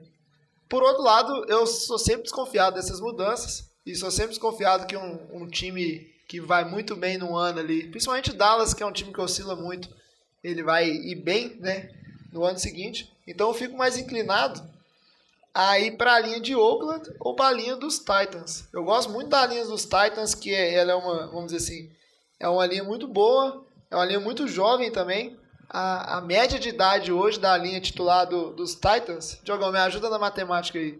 [0.68, 5.18] Por outro lado, eu sou sempre desconfiado dessas mudanças e sou sempre desconfiado que um,
[5.32, 9.12] um time que vai muito bem no ano ali, principalmente Dallas, que é um time
[9.12, 9.88] que oscila muito,
[10.44, 11.88] ele vai ir bem, né,
[12.30, 13.11] no ano seguinte.
[13.26, 14.62] Então eu fico mais inclinado
[15.55, 18.68] a ir para a linha de Oakland ou para a linha dos Titans.
[18.72, 21.90] Eu gosto muito da linha dos Titans, que é, ela é uma, vamos dizer assim,
[22.38, 25.37] é uma linha muito boa, é uma linha muito jovem também.
[25.68, 30.09] A, a média de idade hoje da linha titular do- dos Titans, Diogão, me ajuda
[30.09, 30.99] na matemática aí.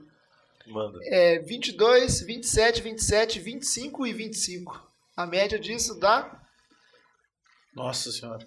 [0.66, 0.99] Manda.
[1.05, 4.84] É 22, 27, 27, 25 e 25.
[5.16, 6.41] A média disso dá.
[7.74, 8.47] Nossa senhora.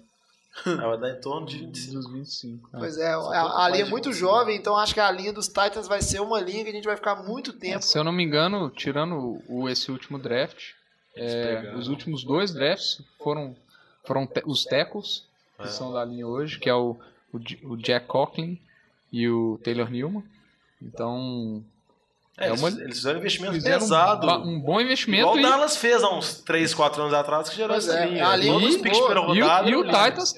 [0.64, 1.94] Vai dar em torno de 25.
[1.94, 2.68] Dos 25.
[2.72, 2.78] né?
[2.80, 5.86] Pois é, a, a linha é muito jovem, então acho que a linha dos Titans
[5.88, 7.82] vai ser uma linha que a gente vai ficar muito tempo.
[7.82, 10.72] Se eu não me engano, tirando o, esse último draft,
[11.16, 13.56] é, os últimos dois drafts foram,
[14.04, 15.24] foram te- os tackles,
[15.60, 16.96] que são da linha hoje, que é o,
[17.32, 17.38] o,
[17.72, 18.58] o Jack Coughlin
[19.12, 20.24] e o Taylor Newman.
[20.82, 21.62] Então,
[22.38, 24.26] É, É eles, uma- eles fizeram um investimento fizeram pesado.
[24.26, 25.20] um, um bom investimento.
[25.22, 27.98] Igual o e- Dallas fez há uns 3, 4 anos atrás, que gerou Pois essa
[27.98, 28.26] é, linha.
[28.28, 29.08] a linha Todos os picks boa.
[29.08, 29.84] pela E, o- e o.
[29.84, 30.34] Titans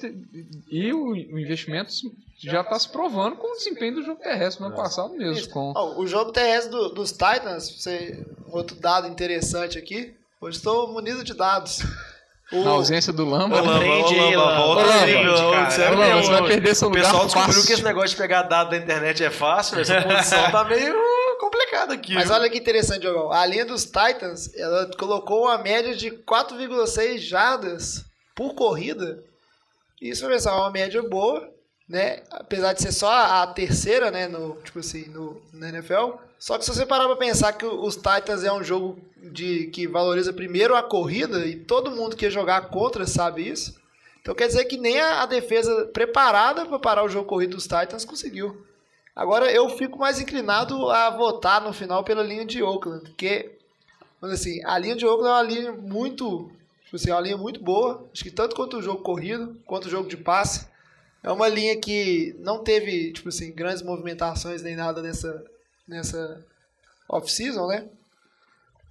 [0.69, 1.91] e o, o investimento
[2.37, 5.49] já está se provando com o desempenho do jogo terrestre no ano passado mesmo.
[5.53, 10.13] Com, o jogo terrestre do- dos Titans, você, outro dado interessante aqui.
[10.41, 11.79] Hoje estou munido de dados.
[12.51, 13.55] O- na ausência do Lamba.
[13.61, 15.51] Ô, Lamba, Aprende ô, aí, Lamba, volta Ô, Lamba, meu.
[15.51, 15.69] cara.
[15.71, 17.67] Sério Lamba, você vai perder seu O lugar pessoal descobriu fácil.
[17.67, 20.95] que esse negócio de pegar dado da internet é fácil, essa posição tá meio
[21.39, 22.13] complicada aqui.
[22.13, 22.33] Mas viu?
[22.35, 23.31] olha que interessante, Diogão.
[23.31, 29.19] A linha dos Titans, ela colocou uma média de 4,6 jardas por corrida.
[30.01, 31.49] Isso, pessoal, é uma média boa,
[31.87, 32.23] né?
[32.31, 36.15] Apesar de ser só a terceira, né, no, tipo assim, no, na NFL.
[36.39, 39.87] Só que se você parar pra pensar que os Titans é um jogo de que
[39.87, 43.81] valoriza primeiro a corrida e todo mundo que jogar contra sabe isso.
[44.21, 47.63] Então quer dizer que nem a, a defesa preparada para parar o jogo corrido dos
[47.63, 48.65] Titans conseguiu.
[49.15, 53.57] Agora eu fico mais inclinado a votar no final pela linha de Oakland, porque
[54.21, 56.49] assim, a linha de Oakland é uma linha muito,
[56.83, 59.85] tipo assim, é uma linha muito boa, acho que tanto quanto o jogo corrido, quanto
[59.85, 60.67] o jogo de passe.
[61.23, 65.43] É uma linha que não teve, tipo assim, grandes movimentações nem nada nessa
[65.87, 66.45] nessa
[67.09, 67.87] off-season, né?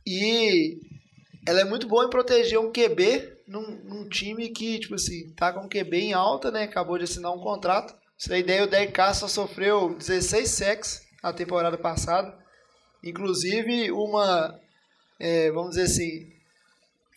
[0.07, 0.79] E
[1.47, 5.53] ela é muito boa em proteger um QB num, num time que, tipo assim, tá
[5.53, 6.65] com um QB em alta, né?
[6.65, 7.95] Acabou de assinar um contrato.
[8.19, 12.37] Essa ideia, o Derek Carr só sofreu 16 sacks na temporada passada.
[13.05, 14.59] Inclusive, uma,
[15.19, 16.33] é, vamos dizer assim,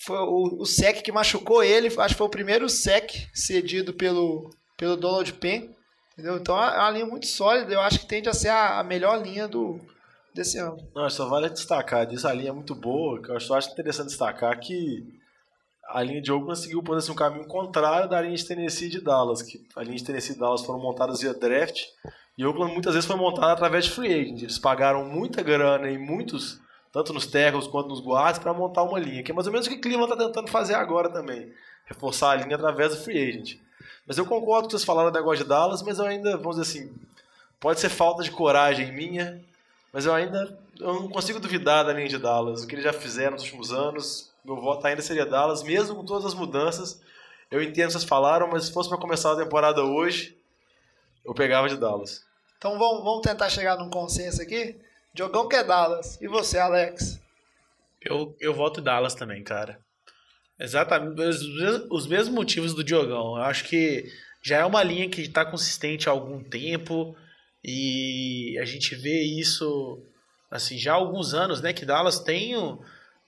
[0.04, 4.50] foi o, o sec que machucou ele, acho que foi o primeiro sec cedido pelo,
[4.78, 5.70] pelo Donald Penn.
[6.14, 6.38] Entendeu?
[6.38, 9.22] Então é uma linha muito sólida, eu acho que tende a ser a, a melhor
[9.22, 9.80] linha do,
[10.34, 10.78] desse ano.
[10.96, 14.08] Não, só vale destacar disso, a linha é muito boa, que eu só acho interessante
[14.08, 15.04] destacar que
[15.90, 18.92] a linha de jogo conseguiu fazer assim, um caminho contrário da linha de Tennessee e
[18.92, 21.82] de Dallas, que a linha de Tennessee e Dallas foram montadas via draft,
[22.38, 24.42] e Oakland muitas vezes foi montada através de free agent.
[24.42, 26.60] Eles pagaram muita grana em muitos,
[26.92, 29.68] tanto nos tackles quanto nos guards, para montar uma linha, que é mais ou menos
[29.68, 31.52] o que Cleveland está tentando fazer agora também,
[31.86, 33.65] reforçar a linha através do free agent.
[34.08, 36.70] Mas eu concordo com vocês falaram do negócio de Dallas, mas eu ainda, vamos dizer
[36.70, 36.94] assim,
[37.60, 39.44] pode ser falta de coragem minha,
[39.92, 42.64] mas eu ainda eu não consigo duvidar da linha de Dallas.
[42.64, 46.06] O que eles já fizeram nos últimos anos, meu voto ainda seria Dallas, mesmo com
[46.06, 47.02] todas as mudanças.
[47.50, 50.38] Eu entendo o que vocês falaram, mas se fosse para começar a temporada hoje,
[51.24, 52.26] eu pegava de Dallas.
[52.58, 54.80] Então vamos, vamos tentar chegar num consenso aqui.
[55.14, 56.20] Diogão que é Dallas.
[56.22, 57.22] E você, Alex?
[58.02, 59.80] Eu, eu voto Dallas também, cara.
[60.60, 61.22] Exatamente.
[61.22, 61.42] Os,
[61.90, 63.38] os mesmos motivos do Diogão.
[63.38, 64.06] Eu acho que
[64.42, 67.16] já é uma linha que está consistente há algum tempo
[67.64, 70.04] e a gente vê isso
[70.50, 71.74] assim já há alguns anos, né?
[71.74, 72.80] Que Dallas tem um,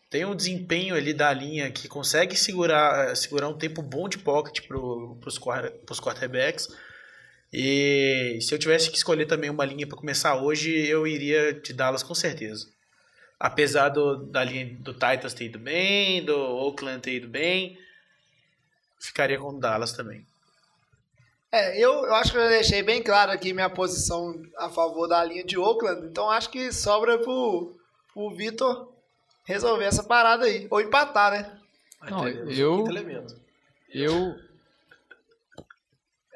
[0.09, 4.65] tem um desempenho ali da linha que consegue segurar, segurar um tempo bom de pocket
[4.67, 6.67] para os quarterbacks.
[7.51, 11.73] E se eu tivesse que escolher também uma linha para começar hoje, eu iria de
[11.73, 12.67] Dallas com certeza.
[13.39, 17.77] Apesar do, da linha do Titans ter ido bem, do Oakland ter ido bem,
[18.99, 20.25] ficaria com o Dallas também.
[21.51, 25.23] É, eu, eu acho que eu deixei bem claro aqui minha posição a favor da
[25.23, 27.77] linha de Oakland, então acho que sobra pro,
[28.13, 28.91] pro Vitor
[29.47, 30.67] resolver essa parada aí.
[30.69, 31.59] Ou empatar, né?
[32.09, 32.85] Não, eu.
[33.89, 34.35] Eu.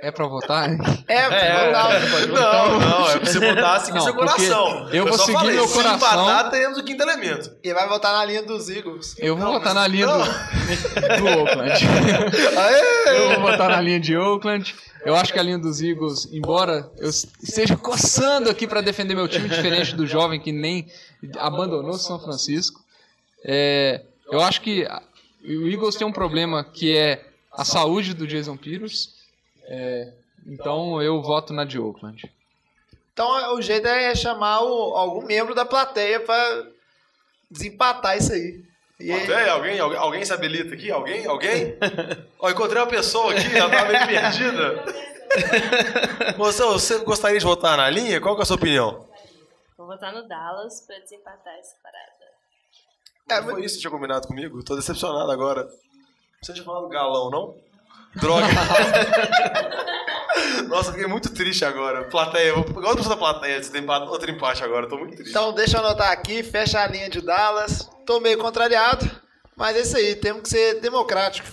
[0.03, 0.67] É pra votar?
[1.07, 2.01] É, é, votar.
[2.27, 4.89] Não, não, é pra você votar seguir Não, seu porque coração.
[4.91, 5.97] eu vou só seguir falei, meu se coração.
[6.25, 7.51] empatar, teremos o quinto elemento.
[7.63, 9.15] E vai votar na linha dos Eagles.
[9.19, 10.17] Eu vou Não, votar na linha não.
[10.17, 10.23] do,
[11.21, 11.79] do Oakland.
[13.05, 14.75] Eu vou votar na linha de Oakland.
[15.05, 19.27] Eu acho que a linha dos Eagles, embora eu esteja coçando aqui para defender meu
[19.27, 20.87] time, diferente do jovem que nem
[21.37, 22.79] abandonou São Francisco,
[23.45, 24.87] é, eu acho que
[25.43, 29.20] o Eagles tem um problema que é a saúde do Jason Peters.
[29.73, 30.11] É,
[30.45, 32.29] então eu voto na de Oakland.
[33.13, 36.65] Então o jeito é chamar o- algum membro da plateia pra
[37.49, 38.61] desempatar isso aí.
[38.99, 40.91] E aí- Até, alguém, alguém, alguém se habilita aqui?
[40.91, 41.25] Alguém?
[41.25, 41.77] Alguém?
[42.39, 44.83] Ó, encontrei uma pessoa aqui, ela tá meio perdida.
[46.37, 48.19] Moção, você gostaria de votar na linha?
[48.19, 49.07] Qual que é a sua opinião?
[49.77, 52.11] Vou votar no Dallas pra desempatar essa parada.
[53.29, 54.61] É, foi isso que tinha combinado comigo?
[54.63, 55.67] Tô decepcionado agora.
[56.41, 57.55] Você tinha falado galão, não?
[58.15, 58.47] Droga.
[60.67, 62.03] Nossa, fiquei muito triste agora.
[62.05, 65.29] Plateia, vou igual pessoa da plateia, você tem empate- outro empate agora, tô muito triste.
[65.29, 67.89] Então deixa eu anotar aqui, fecha a linha de Dallas.
[68.05, 69.09] Tô meio contrariado,
[69.55, 71.47] mas é isso aí, temos que ser democrático.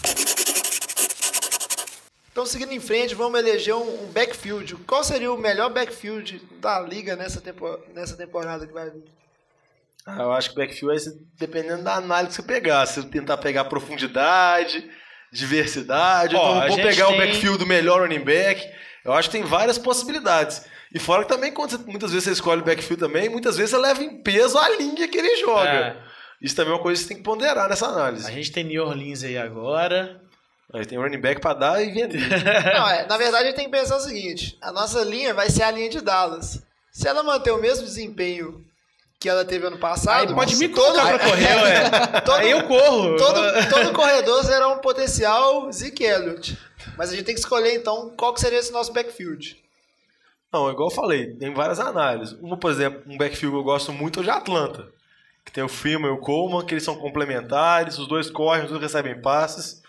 [2.31, 4.77] Então seguindo em frente, vamos eleger um, um backfield.
[4.87, 9.03] Qual seria o melhor backfield da liga nessa, tempo, nessa temporada que vai vir?
[10.07, 12.87] Ah, eu acho que backfield é dependendo da análise que você pegar.
[12.87, 14.89] Se você tentar pegar profundidade,
[15.33, 18.66] diversidade, Ó, então vou pegar o tem- backfield do melhor running back.
[19.05, 20.62] Eu acho que tem várias possibilidades.
[20.93, 23.70] E fora que também, quando você- muitas vezes você escolhe o backfield também, muitas vezes
[23.70, 25.68] você leva em peso a linha que ele joga.
[25.70, 25.97] É.
[26.41, 28.26] Isso também é uma coisa que você tem que ponderar nessa análise.
[28.26, 30.20] A gente tem New Orleans aí agora.
[30.72, 32.20] Aí tem running back pra dar e vender.
[32.74, 35.49] Não, é, na verdade a gente tem que pensar o seguinte: a nossa linha vai
[35.51, 36.62] ser a linha de Dallas.
[36.93, 38.64] Se ela manter o mesmo desempenho
[39.21, 41.91] que ela teve ano passado, Aí pode me todo- colocar pra correr, ué.
[42.23, 43.16] todo- Aí eu corro.
[43.16, 46.57] Todo, todo corredor será um potencial Zeke Elliott.
[46.97, 49.57] Mas a gente tem que escolher então qual que seria esse nosso backfield.
[50.53, 52.39] Não, igual eu falei, tem várias análises.
[52.41, 54.87] Uma, por exemplo, um backfield que eu gosto muito é o de Atlanta.
[55.45, 58.71] Que tem o Freeman e o Coleman, que eles são complementares, os dois correm, os
[58.71, 59.83] dois recebem passes.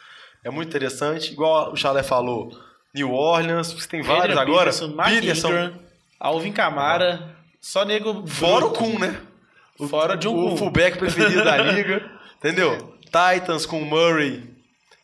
[0.43, 1.31] É muito interessante.
[1.31, 2.49] Igual o Chalé falou,
[2.95, 4.71] New Orleans, você tem vários agora.
[4.71, 5.79] Peterson, Mark Peterson, Ingram,
[6.19, 8.25] Alvin Camara, só nego.
[8.27, 8.83] fora o bruto.
[8.83, 9.19] Kuhn, né?
[9.89, 12.09] Fora de um O fullback preferido da liga.
[12.37, 12.95] Entendeu?
[13.05, 14.43] Titans com Murray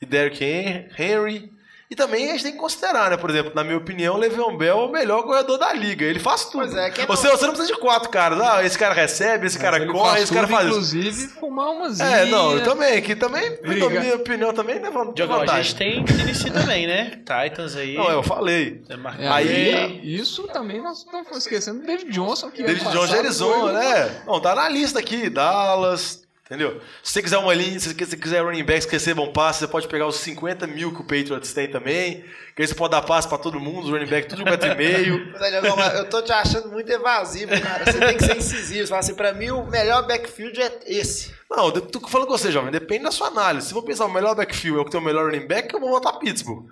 [0.02, 1.50] e Derrick Hen- Henry.
[1.90, 3.18] E também a gente tem que considerar, né?
[3.18, 6.04] Por exemplo, na minha opinião, o Le'Veon Bell é o melhor corredor da liga.
[6.04, 6.62] Ele faz tudo.
[6.64, 8.42] Pois é, quem não- você, você não precisa de quatro caras.
[8.42, 10.98] Ah, esse cara recebe, esse cara corre, esse cara faz isso.
[10.98, 13.88] Inclusive, fumar umas É, não, eu também, que também, Briga.
[13.90, 17.20] na minha opinião, também leva Diogão, a gente tem Tennessee também, né?
[17.24, 17.94] Titans aí.
[17.96, 18.82] Não, eu falei.
[18.90, 22.50] É, É, Aí- aí, isso também nós estamos esquecendo do David Johnson.
[22.50, 24.22] Que David ano Jones de Arizona, né?
[24.26, 26.80] Não, tá na lista aqui, Dallas, entendeu?
[27.04, 29.88] Se você quiser uma linha, se você quiser running backs que recebam passe, você pode
[29.88, 32.24] pegar os 50 mil que o Patriots tem também,
[32.56, 34.52] que aí você pode dar passe pra todo mundo, os running backs tudo de um
[34.52, 35.34] metro e meio.
[35.40, 37.86] Mas, Diogão, mas eu tô te achando muito evasivo, cara.
[37.86, 38.82] Você tem que ser incisivo.
[38.82, 41.34] Você fala assim, pra mim o melhor backfield é esse.
[41.50, 43.68] Não, eu tô falando com você, jovem, depende da sua análise.
[43.68, 45.74] Se eu vou pensar o melhor backfield é o que tem o melhor running back,
[45.74, 46.68] eu vou votar Pittsburgh.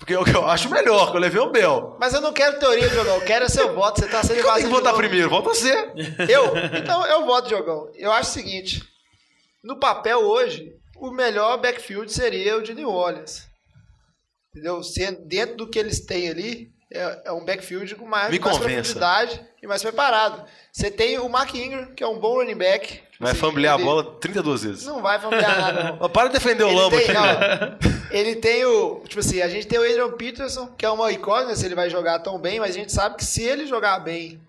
[0.00, 1.94] Porque o que eu acho melhor, que eu levei o Bell.
[2.00, 3.16] Mas eu não quero teoria, Diogão.
[3.16, 4.00] Eu quero seu voto.
[4.00, 5.28] Você tá sendo Quem tem que votar primeiro?
[5.28, 5.70] Volta você.
[6.26, 6.56] Eu?
[6.74, 7.90] Então eu voto, Diogão.
[7.94, 8.82] Eu acho o seguinte.
[9.62, 13.46] No papel hoje, o melhor backfield seria o de New Orleans.
[14.48, 14.82] Entendeu?
[14.82, 18.58] Sendo dentro do que eles têm ali, é, é um backfield com mais, Me mais
[18.58, 20.44] profundidade e mais preparado.
[20.72, 23.00] Você tem o Mark Ingram, que é um bom running back.
[23.18, 24.86] Vai fambilear a bola 32 vezes.
[24.86, 26.08] Não vai fambilear nada, não.
[26.08, 27.78] Para de defender o Ele Lambo tem- aqui, velho.
[28.10, 29.00] Ele tem o.
[29.06, 31.90] Tipo assim, a gente tem o Adrian Peterson, que é uma incógnita se ele vai
[31.90, 34.40] jogar tão bem, mas a gente sabe que se ele jogar bem,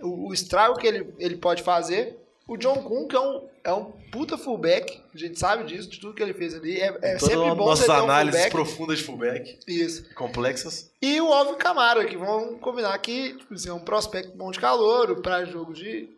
[0.00, 2.16] o, o estrago que ele, ele pode fazer.
[2.50, 6.00] O John Kuhn, que é um, é um puta fullback, a gente sabe disso, de
[6.00, 6.80] tudo que ele fez ali.
[6.80, 8.50] É, é sempre bom nossas você ter um análises fullback.
[8.50, 10.12] profundas de fullback, Isso.
[10.16, 10.90] complexas.
[11.00, 14.58] E o Alvin Camara, que vão combinar que tipo assim, é um prospecto bom de
[14.58, 16.08] calor para jogo de.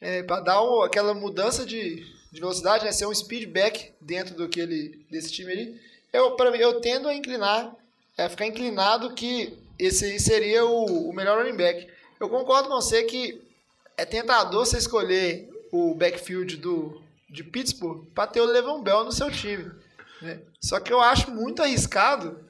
[0.00, 1.96] É, para dar o- aquela mudança de,
[2.32, 2.92] de velocidade, né?
[2.92, 5.80] Ser um speedback dentro do que ele, desse time ali.
[6.12, 7.74] Eu, pra mim, eu tendo a inclinar,
[8.16, 11.86] é, ficar inclinado que esse aí seria o, o melhor running back.
[12.18, 13.42] Eu concordo com você que
[13.98, 19.12] é tentador você escolher o backfield do, de Pittsburgh para ter o Le'Veon Bell no
[19.12, 19.70] seu time.
[20.22, 20.40] né?
[20.60, 22.46] Só que eu acho muito arriscado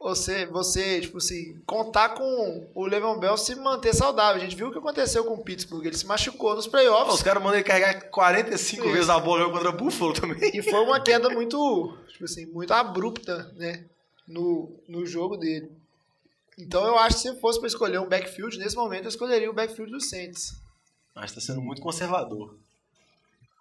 [0.00, 4.36] você, você, tipo assim, contar com o Le'Veon Bell se manter saudável.
[4.40, 5.84] A gente viu o que aconteceu com o Pittsburgh.
[5.84, 8.92] Ele se machucou nos playoffs os caras mandam ele carregar 45 Isso.
[8.92, 10.38] vezes a bola contra o Buffalo também.
[10.54, 13.86] e foi uma queda muito, tipo assim, muito abrupta, né,
[14.26, 15.68] no, no jogo dele.
[16.56, 19.54] Então eu acho que se fosse para escolher um backfield, nesse momento eu escolheria o
[19.54, 20.54] backfield do Saints.
[21.20, 22.56] Mas tá sendo muito conservador.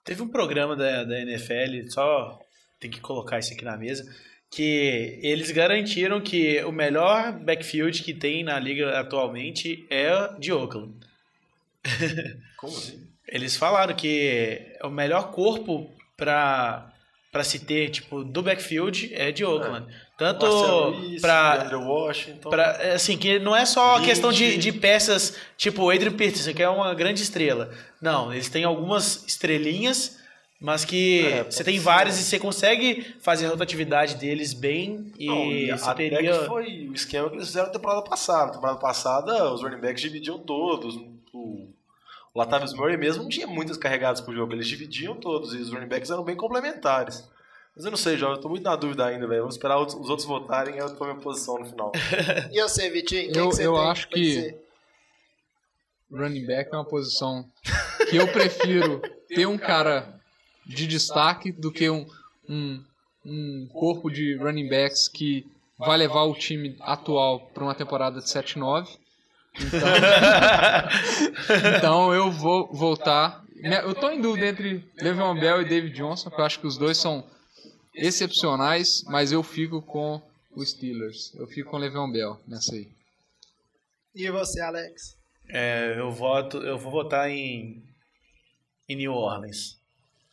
[0.04, 2.40] Teve um programa da, da NFL, só
[2.80, 4.10] tem que colocar isso aqui na mesa,
[4.50, 10.94] que eles garantiram que o melhor backfield que tem na liga atualmente é de Oakland.
[12.56, 13.06] Como assim?
[13.28, 16.94] Eles falaram que o melhor corpo para
[17.32, 19.86] para se ter, tipo, do backfield é de Oakland.
[20.18, 22.50] Tanto Marcelo Reese, para Washington.
[22.50, 24.06] Pra, é, assim, que não é só Lynch.
[24.08, 27.70] questão de, de peças tipo o Adrian Peterson, que é uma grande estrela.
[28.02, 30.18] Não, eles têm algumas estrelinhas,
[30.60, 31.84] mas que É, você tem ser.
[31.84, 36.40] várias e você consegue fazer a rotatividade deles bem e, Não, e até teria...
[36.40, 38.48] que foi o esquema que eles fizeram na temporada passada.
[38.48, 40.96] Na temporada passada, os running backs dividiam todos.
[41.32, 41.70] O,
[42.38, 44.54] o Latavius Murray mesmo não tinha muitas carregadas por jogo.
[44.54, 47.28] Eles dividiam todos e os running backs eram bem complementares.
[47.76, 49.42] Mas eu não sei, Jovem, eu tô muito na dúvida ainda, velho.
[49.42, 51.92] Vamos esperar os os outros votarem e eu tomo minha posição no final.
[52.54, 53.32] E você, Vitinho?
[53.32, 54.64] Quem Eu- eu tem acho que- dizer?
[56.12, 57.46] running back é uma posição
[58.10, 60.20] que eu prefiro ter um cara
[60.66, 62.06] de destaque do que um,
[62.48, 62.84] um,
[63.26, 65.46] um corpo de running backs que
[65.78, 68.88] vai levar o time atual para uma temporada de 7-9.
[69.60, 69.90] Então,
[71.78, 73.44] então eu vou voltar.
[73.84, 76.78] Eu tô em dúvida entre Le'Veon Bell e David Johnson, porque eu acho que os
[76.78, 77.26] dois são
[77.94, 81.34] excepcionais, mas eu fico com os Steelers.
[81.36, 82.88] Eu fico com Le'Veon Bell nessa aí.
[84.14, 85.16] E você, Alex?
[85.50, 87.84] É, eu voto, eu vou votar em,
[88.90, 89.77] em New Orleans.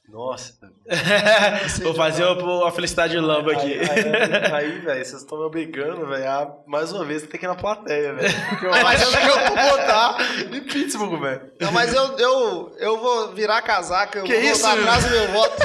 [0.08, 0.54] Nossa.
[1.82, 3.72] vou fazer o- a felicidade de Lambo aqui.
[3.74, 6.28] Aí, aí, aí, velho, vocês estão me obrigando, velho.
[6.30, 8.34] a- Mais uma vez, tem que ir na plateia, velho.
[8.50, 10.16] Porque eu Mas acho eu- que eu vou votar
[10.54, 11.52] em Pittsburgh, velho.
[11.60, 14.62] Não, mas eu, eu, eu vou virar casaca, eu Que vou isso?
[14.62, 15.56] voltar atrás do meu voto.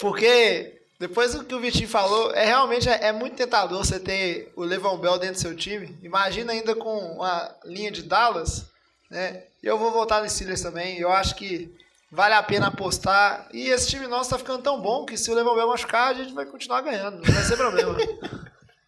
[0.00, 4.52] Porque depois do que o Vitinho falou, é realmente é, é muito tentador você ter
[4.54, 5.98] o Levon Bell dentro do seu time.
[6.02, 8.66] Imagina ainda com uma linha de Dallas,
[9.10, 9.42] né?
[9.62, 10.98] Eu vou votar no Steelers também.
[10.98, 11.74] Eu acho que
[12.10, 13.48] vale a pena apostar.
[13.52, 16.14] E esse time nosso tá ficando tão bom que se o Levon Bell machucar, a
[16.14, 17.16] gente vai continuar ganhando.
[17.22, 17.96] Não vai ser problema.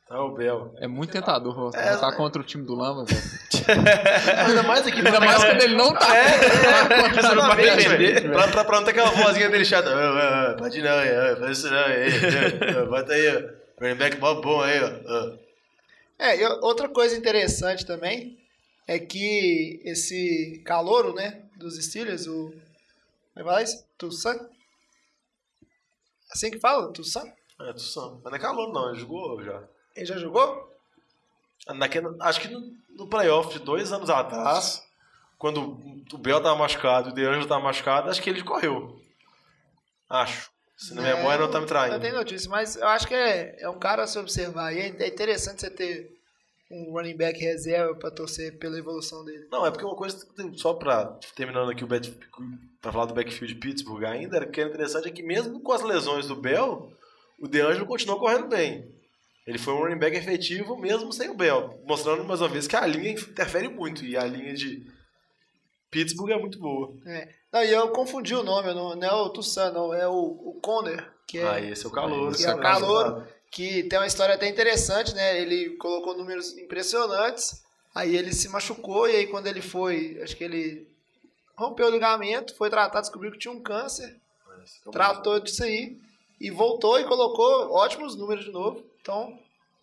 [0.09, 0.75] Tá o Bel.
[0.79, 3.23] É muito tentador votar contra o time do Lama, velho.
[4.49, 6.09] Ainda mais aqui Ainda mais quando ele não tá.
[7.17, 8.33] Exatamente, vai velho.
[8.33, 9.89] Pra, pra, pra não ter aquela vozinha dele chata.
[9.91, 11.79] "Ah, ah, ah, Pode não, ah, faz isso não.
[11.79, 13.61] aí, ah, ah, Bota aí, ó.
[13.81, 14.87] Running back mó bom aí, ó.
[14.87, 15.33] ah."
[16.19, 18.37] É, e outra coisa interessante também
[18.89, 22.53] é que esse calouro, né, dos Steelers, o.
[23.35, 23.85] Como é que fala isso?
[23.99, 24.49] Tussan?
[26.33, 26.93] Assim que fala?
[26.93, 27.25] Tussan?
[27.61, 28.19] É, tu só.
[28.23, 28.91] Mas não é calor, não.
[28.91, 29.63] Ele jogou já.
[29.97, 30.71] Ele já jogou?
[31.69, 34.83] Naquele, acho que no, no playoff de dois anos atrás,
[35.39, 35.79] quando
[36.13, 39.01] o Bell tava machucado e o DeAngelo tava machucado, acho que ele correu.
[40.09, 40.51] Acho.
[40.77, 42.01] Se na minha memória não tá me Não traindo.
[42.01, 44.73] tem notícia, mas eu acho que é, é um cara a se observar.
[44.73, 46.11] E é é interessante você ter
[46.71, 49.49] um running back reserva pra torcer pela evolução dele.
[49.51, 51.89] Não, é porque uma coisa, só pra, terminando aqui o
[52.81, 55.73] pra falar do backfield de Pittsburgh ainda, era que era interessante é que mesmo com
[55.73, 56.93] as lesões do Bell,
[57.39, 58.89] o DeAngelo continuou correndo bem.
[59.47, 62.77] Ele foi um running back efetivo mesmo sem o Bell, mostrando mais uma vez que
[62.77, 64.87] a linha interfere muito, e a linha de
[65.91, 66.95] Pittsburgh é muito boa.
[67.05, 67.29] É.
[67.53, 70.61] Não, e eu confundi o nome, não, não é o Tussan, não, é o, o
[70.63, 72.37] Conner, que é, Ah, esse é o calor.
[72.37, 75.41] que é o Calouro, que tem uma história até interessante, né?
[75.41, 77.63] Ele colocou números impressionantes,
[77.95, 80.87] aí ele se machucou, e aí quando ele foi, acho que ele
[81.57, 84.17] rompeu o ligamento, foi tratar, descobriu que tinha um câncer,
[84.93, 85.99] tratou disso aí,
[86.41, 88.83] e voltou e colocou ótimos números de novo.
[89.03, 89.39] Então,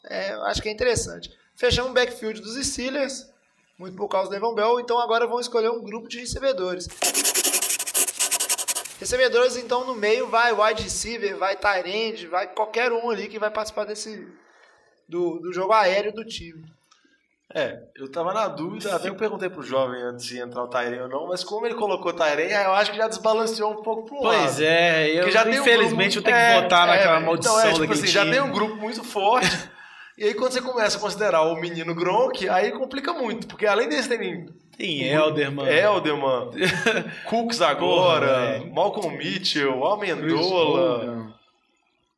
[0.05, 1.31] é, acho que é interessante.
[1.55, 3.29] Fechamos o backfield dos Steelers,
[3.77, 6.87] muito por causa do Evan Bell, então agora vão escolher um grupo de recebedores.
[8.99, 13.37] Recebedores, então, no meio vai wide receiver, vai tight end, vai qualquer um ali que
[13.39, 14.27] vai participar desse
[15.07, 16.65] do, do jogo aéreo do time.
[17.53, 21.03] É, eu tava na dúvida, até eu perguntei pro jovem antes de entrar o Tairen
[21.03, 24.05] ou não, mas como ele colocou o Tairen, eu acho que já desbalanceou um pouco
[24.05, 24.37] pro lado.
[24.41, 27.15] Pois é, eu já tem um infelizmente eu grupo- tenho que é, votar é, naquela
[27.17, 28.33] então, maldição é, tipo daquele assim, Já time.
[28.33, 29.69] tem um grupo muito forte.
[30.17, 33.87] e aí quando você começa a considerar o menino Gronk, aí complica muito, porque além
[33.87, 35.67] deles terem Tem Elderman.
[35.67, 36.51] Elderman,
[37.27, 38.73] Cooks agora, Porra, velho.
[38.73, 40.17] Malcolm Mitchell, Hogan,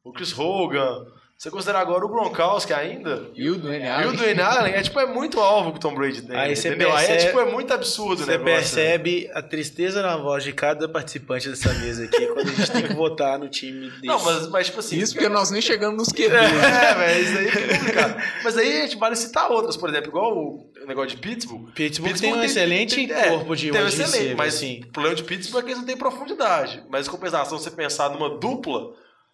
[0.03, 1.18] o Chris Hogan.
[1.39, 4.11] Você considerar agora o Gronkowski ainda, E o Dwayne e o Allen.
[4.11, 6.35] Dwayne Allen, é tipo, é muito alvo que o Tom Brady tem.
[6.35, 6.93] Aí você entendeu?
[6.93, 10.51] Aí é, percebe- tipo, é muito absurdo o Você percebe a tristeza na voz de
[10.51, 14.05] cada participante dessa mesa aqui quando a gente tem que votar no time desse.
[14.05, 14.97] Não, mas, mas tipo assim.
[14.97, 16.35] Isso porque nós nem chegamos nos QB.
[16.35, 18.23] É, velho, isso aí é complicado.
[18.43, 21.69] Mas aí a gente vale citar outras, por exemplo, igual o negócio de Pittsburgh.
[21.73, 24.81] Pittsburgh tem um excelente é, corpo de tem um excelente, receiver, mas assim.
[24.83, 26.83] o problema de Pittsburgh é que eles não têm profundidade.
[26.89, 28.91] Mas em compensação, você pensar numa dupla,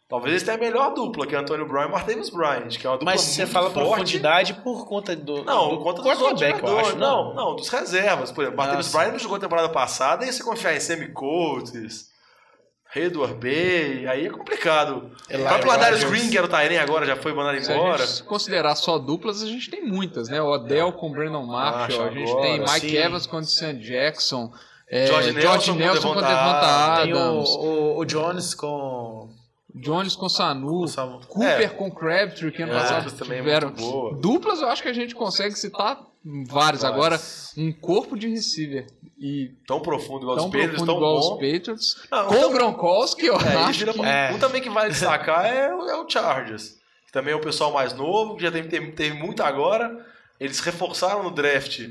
[0.07, 2.89] talvez eles tenham a melhor dupla, que é Antônio Brown e Martavis Bryant, que é
[2.89, 3.87] uma dupla Mas você fala forte.
[3.87, 5.43] profundidade por conta do.
[5.43, 6.97] Não, do por conta dos outros quarterback, eu acho.
[6.97, 8.31] Não, não, dos reservas.
[8.31, 8.97] Por exemplo, Martavis Nossa.
[8.97, 12.13] Bryant não jogou temporada passada, e você confiar em Sammy Coates,
[12.95, 15.11] Edward Bay, aí é complicado.
[15.29, 16.03] Eli o próprio Ladarius.
[16.05, 18.05] Green, que era o Tyrene agora, já foi mandado Se a embora.
[18.05, 20.41] gente considerar só duplas, a gente tem muitas, né?
[20.41, 22.95] O Odell com o Brandon Marshall, a gente agora, tem Mike sim.
[22.95, 24.49] Evans com o Sam Jackson,
[24.89, 28.05] é, George George, Nelson com Nelson com o Devonta Devonta Tem o, Adams, o, o
[28.05, 29.29] Jones com.
[29.77, 31.19] Jones com Sanu, Samu.
[31.27, 31.67] Cooper É.
[31.67, 33.71] com Crabtree, que ano É, passado tiveram.
[33.71, 34.15] boa.
[34.15, 36.01] Duplas eu acho que a gente consegue citar
[36.47, 36.83] vários.
[36.83, 37.19] Agora,
[37.57, 38.87] um corpo de receiver
[39.19, 41.35] e Tão profundo igual tão os Patriots, tão igual os bom.
[41.35, 41.95] Patriots.
[42.09, 44.01] Não, com então- o Gronkowski, eu É, acho vira que...
[44.01, 44.31] É.
[44.33, 46.77] Um também que vale destacar é, o- é o Chargers.
[47.05, 50.05] Que também é um pessoal mais novo, que já teve, teve, teve muito agora.
[50.39, 51.89] Eles reforçaram no draft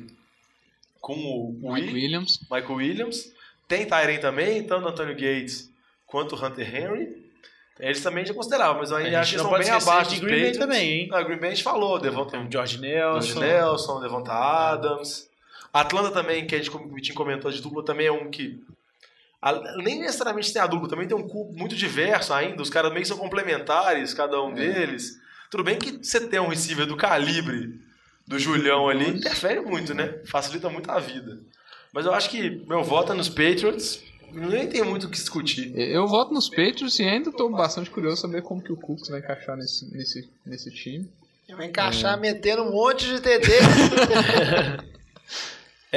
[1.00, 2.40] com o, o Mike Will- Williams.
[2.50, 3.32] Michael Williams.
[3.68, 5.70] Tem Tyren também, tanto o Antônio Gates
[6.06, 7.23] quanto o Hunter Henry.
[7.80, 10.20] Eles também já consideravam, mas eu A ainda acho que não pode bem abaixo de
[10.20, 11.08] Green Bay também, hein?
[11.10, 13.40] Não, Green Bay a gente falou, Devonta George George Nelson.
[13.40, 15.28] Nelson, Devonta Adams.
[15.72, 18.62] Atlanta também, que a gente o comentou de dupla, também é um que.
[19.42, 22.62] a- Nem necessariamente tem a dupla, também tem um cu muito diverso ainda.
[22.62, 25.18] Os caras meio que são complementares, cada um deles.
[25.50, 27.80] Tudo bem que você tem um receiver do calibre
[28.26, 30.14] do Julião ali, interfere muito, né?
[30.26, 31.38] Facilita muito a vida.
[31.92, 34.00] Mas eu acho que meu voto é nos Patriots.
[34.34, 35.72] Nem tem muito o que discutir.
[35.78, 39.20] Eu voto nos Patriots e ainda estou bastante curioso saber como que o Cooks vai
[39.20, 41.08] encaixar nesse, nesse, nesse time.
[41.56, 43.52] Vai encaixar metendo um monte de TD.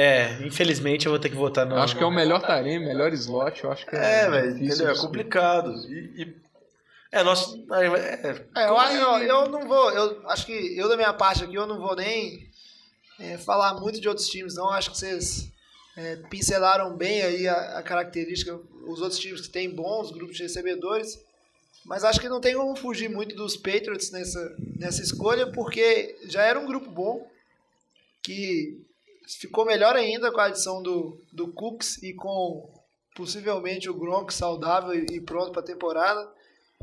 [0.00, 1.74] É, infelizmente eu vou ter que votar no.
[1.74, 3.64] Eu acho que é o melhor tarém, melhor slot.
[3.64, 4.90] Eu acho que é, É, velho, entendeu?
[4.90, 5.74] É complicado.
[5.88, 6.36] E, e-
[7.10, 7.52] é, nós.
[7.72, 11.56] É, É, eu, eu, eu não vou, eu acho que eu da minha parte aqui,
[11.56, 12.48] eu não vou nem
[13.18, 14.70] é, falar muito de outros times, não.
[14.70, 15.50] Acho que vocês
[15.98, 18.54] é, pincelaram bem aí a, a característica,
[18.86, 21.18] os outros times que têm bons grupos de recebedores,
[21.84, 26.42] mas acho que não tem como fugir muito dos Patriots nessa, nessa escolha, porque já
[26.42, 27.28] era um grupo bom,
[28.22, 28.80] que
[29.26, 32.70] ficou melhor ainda com a adição do, do Cooks e com
[33.16, 36.30] possivelmente o Gronk saudável e, pronto para a temporada.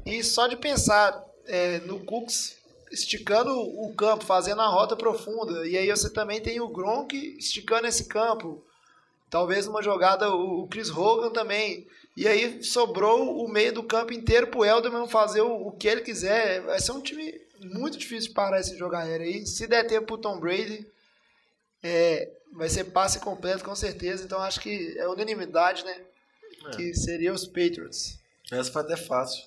[0.06, 2.58] E só de pensar é, no Cooks
[2.92, 7.88] esticando o campo, fazendo a rota profunda, e aí você também tem o Gronk esticando
[7.88, 8.64] esse campo.
[9.30, 11.88] Talvez uma jogada o, Chris Hogan também.
[12.16, 16.02] E aí sobrou o meio do campo inteiro pro Elderman fazer o, o que ele
[16.02, 16.62] quiser.
[16.62, 19.46] Vai ser um time muito difícil de parar esse jogo aéreo aí.
[19.46, 20.88] Se der tempo pro Tom Brady,
[21.84, 24.24] é, vai ser passe completo com certeza.
[24.24, 26.02] Então acho que é unanimidade, né?
[26.76, 28.18] Que seria os Patriots.
[28.52, 29.44] Essa foi até fácil.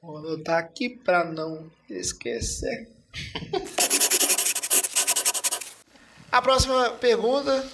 [0.00, 2.88] Vou anotar aqui para não esquecer.
[6.32, 7.68] A próxima pergunta,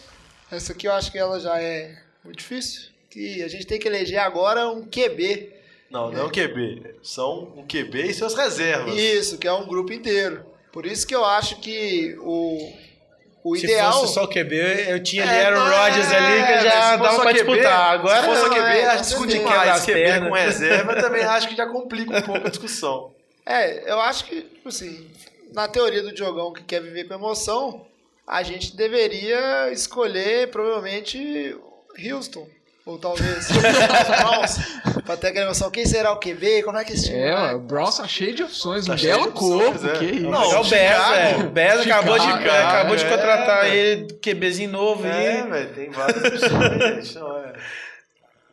[0.51, 3.89] essa aqui eu acho que ela já é muito difícil, que a gente tem que
[3.89, 5.53] eleger agora um QB.
[5.91, 6.97] Não, não é um QB.
[7.03, 8.95] São um QB e suas reservas.
[8.97, 10.45] Isso, que é um grupo inteiro.
[10.73, 12.73] Por isso que eu acho que o,
[13.43, 13.93] o Se ideal...
[13.93, 14.55] fosse só o QB,
[14.89, 17.11] eu tinha ali É, Aaron não, Rodgers é, ali que eu se já fosse dava
[17.17, 17.91] só pra QB, disputar.
[17.93, 19.55] Agora se fosse só QB, é, a com discutir certeza.
[19.55, 20.29] Quebra as QB pernas.
[20.29, 23.15] com reserva também acho que já complica um pouco a discussão.
[23.49, 25.09] É, eu acho que, tipo assim,
[25.53, 27.87] na teoria do Diogão que quer viver com emoção,
[28.27, 31.57] a gente deveria escolher, provavelmente,
[32.11, 32.49] Houston.
[32.85, 35.69] Ou talvez Browns, pra ter aquela emoção.
[35.73, 36.63] Quem será o QB?
[36.63, 37.55] Como é que esse time É, vai?
[37.57, 39.99] o Browns tá cheio de opções, um Tá cheio belo de corpo, é.
[39.99, 40.31] que isso.
[40.31, 41.15] Não, é o Bears, Chicago.
[41.17, 41.47] velho.
[41.47, 43.75] O Bears acabou de, acabou de é, contratar velho.
[43.75, 45.51] ele, QBzinho novo É, aí.
[45.51, 47.53] velho, tem várias opções, é.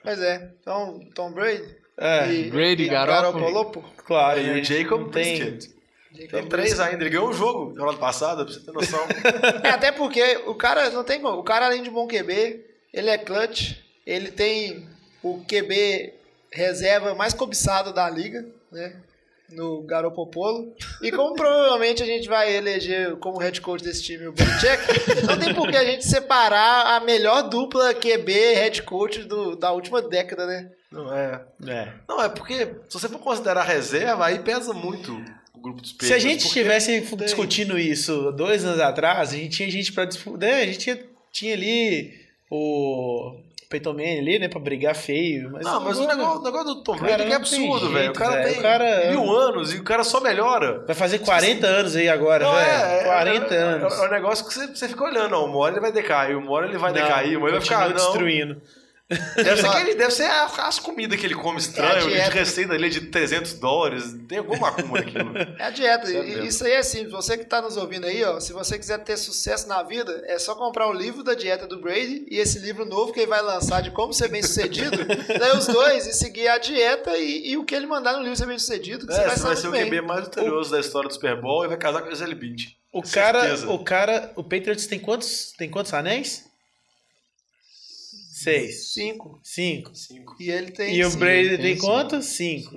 [0.03, 3.65] Mas é, então, Tom Brady É, e, Brady, e Garoppolo.
[3.65, 3.83] pô.
[4.03, 4.39] claro.
[4.41, 4.61] E né?
[4.61, 5.37] o Jacob Não tem.
[5.39, 5.71] Brisket.
[6.13, 7.03] Tem três ainda.
[7.03, 8.99] Ele ganhou um jogo no ano passado, pra você ter noção.
[9.63, 11.39] É, até porque o cara não tem como.
[11.39, 14.87] O cara, além de bom QB, ele é clutch, ele tem
[15.23, 16.13] o QB
[16.51, 18.95] reserva mais cobiçado da liga, né?
[19.49, 20.73] No Garopopolo.
[21.01, 25.37] E como provavelmente a gente vai eleger como head coach desse time o Belichick, não
[25.39, 30.01] tem por que a gente separar a melhor dupla QB head coach do, da última
[30.01, 30.69] década, né?
[30.91, 31.41] Não é.
[31.67, 31.91] É.
[32.07, 35.11] Não, é porque se você for considerar reserva, aí pesa muito
[35.63, 39.71] grupo dos Se a gente estivesse tem- discutindo isso dois anos atrás, a gente tinha
[39.71, 40.49] gente pra disputar.
[40.49, 40.61] né?
[40.61, 40.99] A gente tinha,
[41.31, 42.11] tinha ali
[42.51, 43.35] o
[43.69, 44.47] Peyton Manning ali, né?
[44.47, 45.49] Pra brigar feio.
[45.51, 48.11] Mas Não, mas o negócio, o negócio do Tom Brady é é não absurdo, velho.
[48.11, 50.83] O cara tem O cara- mil anos e o cara só melhora.
[50.85, 52.67] Vai fazer 40 anos aí agora, Não, velho.
[52.69, 53.93] é, 40 é, anos.
[53.93, 56.37] É, é um negócio que você, você fica olhando, ó, uma hora ele vai decair,
[56.37, 57.87] uma hora ele vai decair, uma hora ele vai ficar.
[57.89, 58.61] Não, destruindo.
[59.35, 62.01] Deve ser, que ele- deve ser a- as comidas que ele come estranho, É a
[62.01, 62.31] de dieta.
[62.31, 64.15] receita ali de 300 dólares.
[64.27, 65.37] Tem alguma acúmulo naquilo.
[65.59, 66.09] É a dieta.
[66.09, 66.43] E- mesmo.
[66.45, 67.11] Isso aí é simples.
[67.11, 70.39] Você que está nos ouvindo aí, ó, se você quiser ter sucesso na vida, é
[70.39, 73.41] só comprar o livro da dieta do Brady e esse livro novo que ele vai
[73.41, 74.97] lançar de como ser bem sucedido.
[75.39, 78.35] daí os dois e seguir a dieta e, e o que ele mandar no livro
[78.35, 79.05] ser bem sucedido.
[79.05, 79.71] Que É, você vai, você vai ser o.
[79.73, 82.71] QB mais vitorioso da história do Super Bowl e vai casar com a Gisele Bündchen.
[82.91, 83.69] O cara, certeza.
[83.69, 86.45] o cara, o Patriots tem quantos, tem quantos anéis?
[88.33, 88.91] Seis.
[88.93, 89.39] Cinco.
[89.43, 89.95] Cinco.
[89.95, 90.35] Cinco.
[90.39, 90.95] E ele tem.
[90.95, 91.19] E o cinco.
[91.19, 91.85] Brady tem cinco.
[91.85, 92.25] quantos?
[92.25, 92.71] Cinco.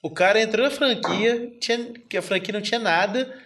[0.00, 3.36] O cara entrou na franquia, tinha, que a franquia não tinha nada,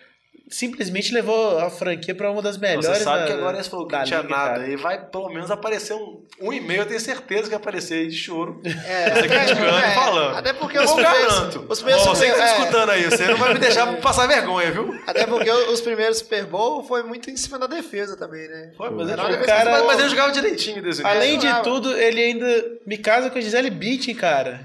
[0.55, 2.86] simplesmente levou a franquia pra uma das melhores.
[2.86, 4.50] Você sabe da- que agora eles falou que não tinha liga, nada.
[4.52, 4.68] cara.
[4.68, 8.09] E vai pelo menos aparecer um, um e-mail, eu tenho certeza que vai aparecer aí
[8.09, 8.61] de choro.
[8.64, 10.36] É, Você criticando é, e falando.
[10.36, 11.34] Até porque eu os primeiros.
[11.34, 11.66] garanto.
[11.68, 14.26] Os primeiros Ó, você que tá é, escutando aí, você não vai me deixar passar
[14.28, 14.94] vergonha, viu?
[15.07, 18.70] Até porque os primeiros Super Bowl foi muito em cima da defesa também, né?
[18.76, 21.96] Foi, mas, Era ele, o cara- mas, mas ele jogava direitinho desse Além de tudo,
[21.96, 24.61] ele ainda me casa com a Gisele Bündchen, cara.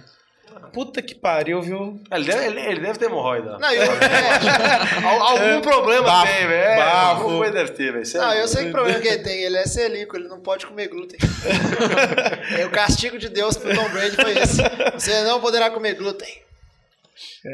[0.72, 2.00] Puta que pariu, viu?
[2.12, 3.58] Ele deve, ele, ele deve ter hemorroida.
[3.58, 6.54] Não, eu, é, Al- Algum problema Bafo, tem, velho.
[6.54, 6.82] É.
[6.82, 8.06] Alguma coisa deve ter, velho.
[8.22, 10.66] Não, eu sei que o problema que ele tem, ele é celíaco, ele não pode
[10.66, 11.20] comer glúten.
[12.58, 14.62] É, o castigo de Deus pro Tom Brady foi esse.
[14.94, 16.30] Você não poderá comer glúten.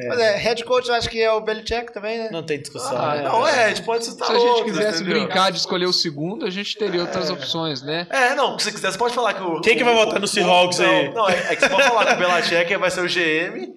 [0.07, 2.29] Mas é, head coach eu acho que é o Belichick também, né?
[2.31, 2.97] Não tem discussão.
[2.97, 3.23] Ah, né?
[3.23, 5.25] não, é, a gente pode citar Se a gente outros, quisesse entendeu?
[5.25, 8.07] brincar de escolher o segundo, a gente teria outras opções, né?
[8.09, 9.61] É, não, se você quiser, você pode falar que o.
[9.61, 11.13] Quem que vai o- votar o- no Seahawks aí?
[11.13, 13.73] Não, é, é que você pode falar que o Belichick vai ser o GM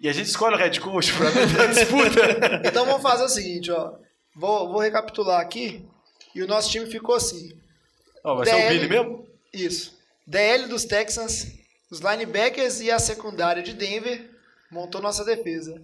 [0.00, 2.60] e a gente escolhe o head coach pra tentar disputa.
[2.68, 3.92] Então vamos fazer o seguinte, ó.
[4.36, 5.84] Vou, vou recapitular aqui.
[6.34, 7.50] E o nosso time ficou assim.
[8.24, 8.68] Ó, vai ser o DL.
[8.78, 9.26] Billy mesmo?
[9.52, 9.98] Isso.
[10.26, 11.46] DL dos Texans,
[11.90, 14.29] os linebackers e a secundária de Denver
[14.70, 15.80] montou nossa defesa.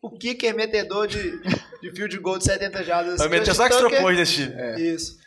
[0.00, 1.40] O kicker metedor de,
[1.80, 3.18] de field goal de 70 jardas.
[3.18, 4.52] Vai meter só extra point nesse time.
[4.80, 5.18] Isso.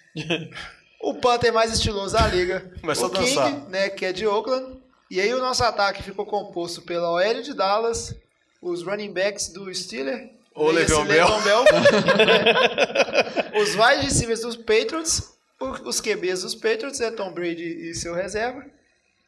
[1.01, 2.71] O Panther mais estiloso da liga.
[2.81, 3.51] Começou o a dançar.
[3.53, 4.79] King, né, que é de Oakland.
[5.09, 8.13] E aí o nosso ataque ficou composto pela OL de Dallas,
[8.61, 11.41] os running backs do Steeler, O né, esse Le'Veon Bell.
[11.43, 11.63] Bell,
[13.61, 18.13] os wide receivers dos Patriots, o- os QBs dos Patriots, é Tom Brady e seu
[18.13, 18.65] reserva,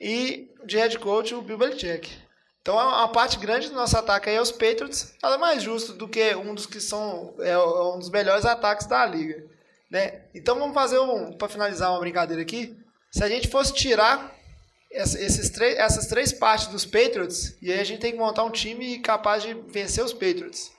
[0.01, 2.09] e de head coach o Bill Belichick.
[2.67, 6.05] Então a parte grande do nosso ataque aí é os Patriots, nada mais justo do
[6.05, 9.41] que um dos que são é um dos melhores ataques da liga,
[9.89, 10.23] né?
[10.35, 12.77] Então vamos fazer um para finalizar uma brincadeira aqui.
[13.09, 14.35] Se a gente fosse tirar
[14.91, 18.51] esses três, essas três partes dos Patriots, e aí a gente tem que montar um
[18.51, 20.69] time capaz de vencer os Patriots.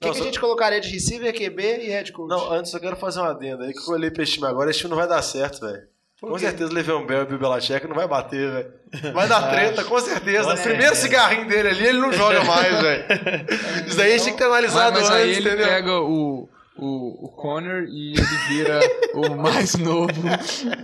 [0.00, 2.30] O que, que a gente colocaria de receiver, QB e head coach?
[2.30, 4.70] Não, antes eu quero fazer uma adenda aí que eu olhei pra esse time agora.
[4.70, 5.86] Esse time não vai dar certo, velho.
[6.20, 9.12] Com certeza o Le'Veon Bell e o Bill Belichick não vai bater, velho.
[9.14, 10.44] Vai dar treta, com certeza.
[10.44, 11.00] Com O primeiro certeza.
[11.02, 13.04] cigarrinho dele ali, ele não joga mais, velho.
[13.88, 15.66] Isso daí a gente tem que ter Mas, analisado mas aí antes, ele entendeu?
[15.66, 18.80] pega o, o, o Connor e ele vira
[19.14, 20.12] o mais novo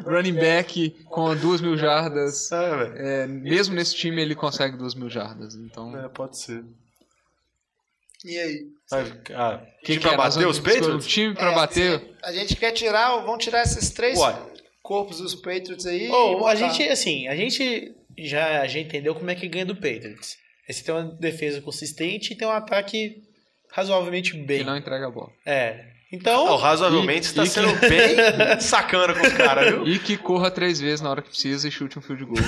[0.06, 2.50] running back com duas mil jardas.
[2.50, 2.94] É, velho.
[2.96, 5.54] É, mesmo nesse time ele consegue duas mil jardas.
[5.54, 6.64] Então, É, pode ser.
[8.24, 8.66] E aí?
[9.34, 10.16] Ah, Que time que pra é?
[10.16, 11.04] Bater os Patriots?
[11.04, 12.16] O time pra É, bater.
[12.24, 14.34] A gente quer tirar, vamos tirar esses três Uai.
[14.86, 16.08] Corpos dos Patriots aí.
[16.08, 16.54] Ou a botar.
[16.54, 20.36] gente, assim, a gente já, já entendeu como é que ganha do Patriots.
[20.68, 23.16] Você tem uma defesa consistente e tem um ataque
[23.72, 24.62] razoavelmente Que bem.
[24.64, 25.30] não entrega a bola.
[25.44, 25.96] É.
[26.12, 28.16] Então, Não, razoavelmente está sendo bem
[28.60, 29.88] sacana com os caras, viu?
[29.88, 32.36] E que corra três vezes na hora que precisa e chute um field goal.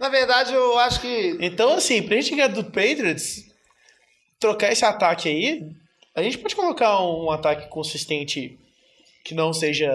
[0.00, 1.36] Na verdade, eu acho que.
[1.40, 3.44] então, assim, pra gente ganhar do Patriots,
[4.40, 5.62] trocar esse ataque aí,
[6.14, 8.58] a gente pode colocar um ataque consistente
[9.24, 9.90] que não seja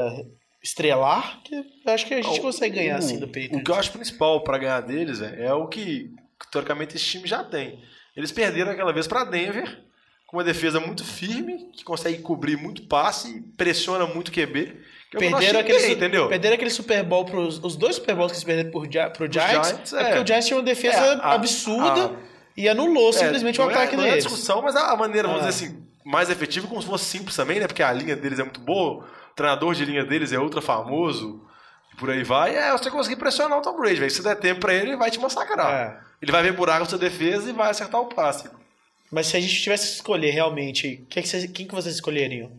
[0.63, 3.63] estrelar, que eu acho que a gente consegue ganhar assim do O Patriots.
[3.63, 6.09] que eu acho principal pra ganhar deles véio, é o que,
[6.51, 7.79] teoricamente, esse time já tem.
[8.15, 9.81] Eles perderam aquela vez pra Denver,
[10.27, 14.77] com uma defesa muito firme, que consegue cobrir muito passe, pressiona muito QB.
[15.11, 16.27] Que é o o nosso Perderam aquele, su- entendeu?
[16.29, 17.59] perderam aquele Super Bowl pros.
[17.63, 18.81] Os dois Super Bowls que eles perderam pro,
[19.27, 19.67] pro Giants.
[19.67, 19.99] Giants, é.
[20.01, 20.03] é.
[20.05, 22.15] porque o Giants tinha uma defesa É, a- absurda a-
[22.57, 24.23] e anulou simplesmente o não é- ataque não é deles.
[24.25, 27.67] discussão, mas a maneira, vamos dizer assim, mais efetiva, como se fosse simples também, né?
[27.67, 31.41] Porque a linha deles é muito boa, o treinador de linha deles é ultra famoso,
[31.93, 32.55] e por aí vai.
[32.55, 34.11] É você conseguir pressionar o Tom Brady, velho.
[34.11, 35.73] Se der tempo pra ele, ele vai te massacrar.
[35.73, 35.99] É.
[36.21, 38.49] Ele vai ver buraco na sua defesa e vai acertar o passe.
[39.11, 42.51] Mas se a gente tivesse que escolher realmente, quem que vocês, quem que vocês escolheriam?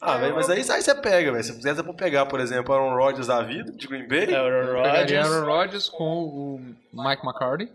[0.00, 1.44] Ah, velho, mas aí, aí você pega, velho.
[1.44, 4.34] Se quiser, você pode pegar, por exemplo, Aaron Rodgers da vida, de Green Bay.
[4.34, 5.26] Aaron Pegaria Rodgers.
[5.28, 6.60] Aaron Rodgers com o
[6.92, 7.70] Mike McCarthy.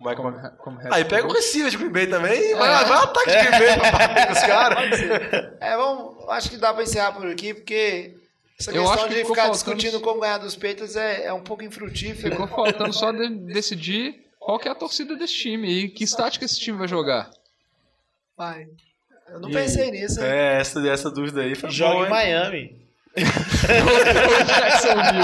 [0.00, 2.84] O Mike Como, Mc- como Aí pega o receiver de Green Bay também e vai,
[2.84, 5.00] vai ao ataque de Green Bay pra bater com os caras.
[5.60, 6.28] É, vamos.
[6.28, 8.14] Acho que dá pra encerrar por aqui, porque
[8.58, 11.24] essa Eu questão acho que de ficou ficar faltando- discutindo como ganhar dos Patriots é,
[11.24, 12.30] é um pouco infrutífero.
[12.32, 16.44] Ficou faltando só de- decidir qual que é a torcida desse time e que estática
[16.44, 17.30] esse time vai jogar.
[18.36, 18.68] Vai.
[19.28, 20.22] Eu não E- pensei nisso?
[20.22, 22.87] É, essa, essa dúvida aí foi Joga boa, em hein?
[23.24, 25.18] Miami.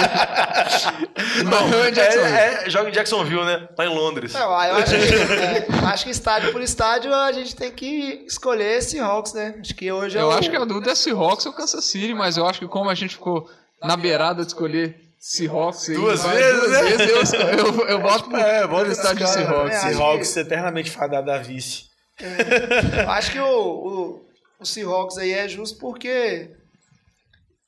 [1.44, 2.36] Não, é Jacksonville.
[2.36, 3.68] É, é, joga em Jacksonville, né?
[3.76, 4.32] Lá em Londres.
[4.32, 8.78] Não, eu acho que, é, acho que estádio por estádio a gente tem que escolher
[8.78, 9.54] esse Hawks, né?
[9.60, 10.30] Acho que hoje é Eu o...
[10.32, 12.94] acho que a dúvida é Seahawks ou Kansas City, mas eu acho que como a
[12.94, 13.48] gente ficou
[13.82, 16.82] na beirada de escolher Seahawks Duas vai- vezes, duas né?
[16.82, 19.76] vezes, eu, eu, eu voto pro, É, bota estádio Seahawks.
[19.78, 21.84] Seahawks eternamente fadado a vice.
[22.20, 24.20] Eu acho que o, o,
[24.60, 26.50] o Seahawks aí é justo porque,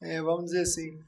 [0.02, 0.98] é, vamos dizer assim,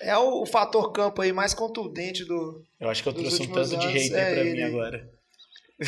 [0.00, 2.62] é o, o fator campo aí mais contundente do...
[2.80, 4.52] Eu acho que eu trouxe um tanto de hater é pra ele.
[4.54, 5.14] mim agora.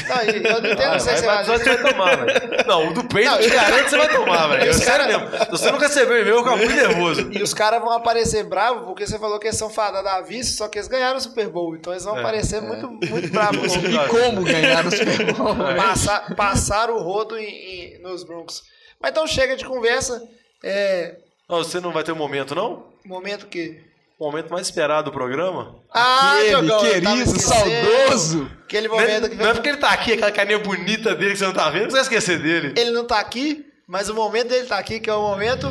[0.09, 2.66] Não, eu não entendo Ah, não sei vai, se vai, você vai, vai tomar, velho.
[2.66, 4.72] Não, o do peito eu te garanto que você vai tomar, velho.
[4.72, 5.30] Eu cara- mesmo.
[5.45, 7.32] Se você não recebeu e-mail, eu fico muito nervoso.
[7.32, 10.57] E os caras vão aparecer bravos porque você falou que eles são fadados à vice,
[10.57, 11.76] só que eles ganharam o Super Bowl.
[11.76, 13.74] Então eles vão É, aparecer muito, muito bravos.
[13.76, 15.55] E como ganhar o Super Bowl?
[15.76, 17.45] Passar, passar o rodo em,
[17.95, 18.64] em- nos Broncos.
[19.01, 20.20] Mas então chega de conversa.
[20.64, 21.16] É,
[21.49, 22.86] Não, você não vai ter um momento, não?
[23.05, 23.80] momento que.
[24.18, 25.76] O momento mais esperado do programa?
[25.92, 28.51] Ah, Aquele tava querido, saudoso.
[28.64, 31.32] Aquele Não é, momento que não é porque ele tá aqui, aquela carinha bonita dele
[31.32, 32.72] que você não tá vendo, você vai esquecer dele.
[32.80, 35.70] ele não tá aqui, mas o momento dele tá aqui, que é o momento.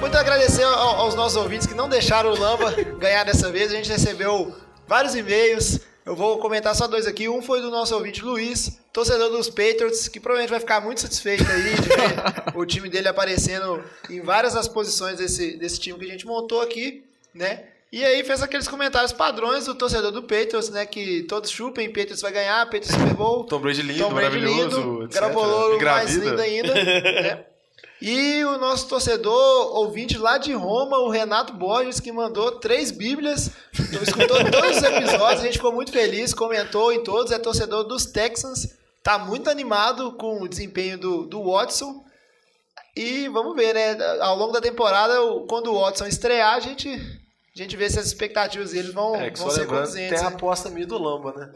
[0.00, 3.72] Muito agradecer ao- aos nossos ouvintes que não deixaram o Lamba ganhar dessa vez.
[3.72, 4.54] A gente recebeu
[4.86, 5.80] vários e-mails.
[6.06, 7.28] Eu vou comentar só dois aqui.
[7.28, 11.42] Um foi do nosso ouvinte Luiz, torcedor dos Patriots, que provavelmente vai ficar muito satisfeito
[11.50, 16.04] aí de ver o time dele aparecendo em várias das posições desse, desse time que
[16.04, 17.02] a gente montou aqui,
[17.34, 17.64] né?
[17.90, 20.86] E aí fez aqueles comentários padrões do torcedor do Patriots, né?
[20.86, 23.42] Que todos chupem, Patriots vai ganhar, Patriots Super Bowl.
[23.44, 25.20] Tom Brady lindo, Tom Brady maravilhoso, lindo, etc.
[25.20, 26.74] Garapoloro mais lindo ainda.
[26.74, 27.44] né?
[28.00, 33.50] E o nosso torcedor ouvinte lá de Roma, o Renato Borges, que mandou três bíblias,
[33.78, 37.84] então, escutou todos os episódios, a gente ficou muito feliz, comentou em todos, é torcedor
[37.84, 42.04] dos Texans, tá muito animado com o desempenho do, do Watson.
[42.94, 43.96] E vamos ver, né?
[44.20, 45.14] Ao longo da temporada,
[45.48, 49.30] quando o Watson estrear, a gente, a gente vê se as expectativas deles vão, É,
[49.30, 50.18] vão ser condizentes.
[50.18, 50.36] tem a né?
[50.36, 51.52] aposta minha do Lamba, né?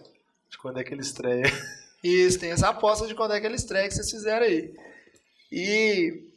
[0.50, 1.44] De quando é que ele estreia.
[2.02, 4.70] Isso, tem essa aposta de quando é que eles estreia que vocês fizeram aí.
[5.52, 6.29] E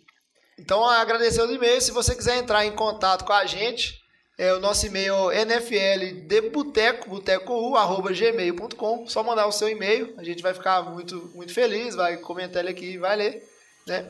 [0.64, 1.84] então agradecer os e-mails.
[1.84, 4.02] Se você quiser entrar em contato com a gente,
[4.38, 9.06] é o nosso e-mail é nfldebuteco, boteco, arroba gmail.com.
[9.06, 12.72] Só mandar o seu e-mail, a gente vai ficar muito, muito feliz, vai comentar ele
[12.72, 13.44] aqui e vai ler,
[13.86, 14.10] né?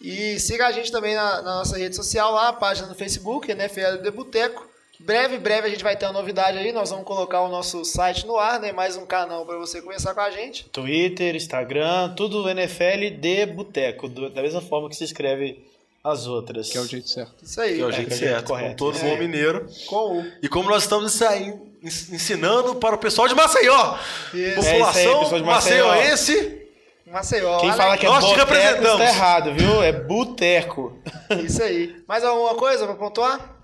[0.00, 3.50] E siga a gente também na, na nossa rede social lá, a página no Facebook,
[3.50, 4.66] NFL de Boteco.
[4.98, 8.26] Breve, breve a gente vai ter uma novidade aí, nós vamos colocar o nosso site
[8.26, 8.72] no ar, né?
[8.72, 10.68] Mais um canal para você conversar com a gente.
[10.70, 15.70] Twitter, Instagram, tudo NFL de Boteco, da mesma forma que se escreve
[16.04, 16.70] as outras.
[16.70, 17.44] Que é o jeito certo.
[17.44, 17.76] Isso aí.
[17.76, 18.70] Que é o É, jeito é certo, correto.
[18.70, 19.00] com todo É.
[19.00, 19.66] bom mineiro.
[19.86, 20.32] Com o.
[20.42, 23.96] E como nós estamos aí ens- ensinando para o pessoal de Maceió.
[24.32, 24.36] Isso.
[24.36, 25.88] É aí, População pessoal de Maceió.
[25.88, 26.58] maceioense.
[27.06, 27.58] Maceió.
[27.60, 28.98] Quem fala que é Nós te boteco representamos.
[28.98, 29.82] tá errado, viu?
[29.82, 30.98] É boteco.
[31.44, 32.02] Isso aí.
[32.08, 33.58] Mais alguma coisa pra pontuar?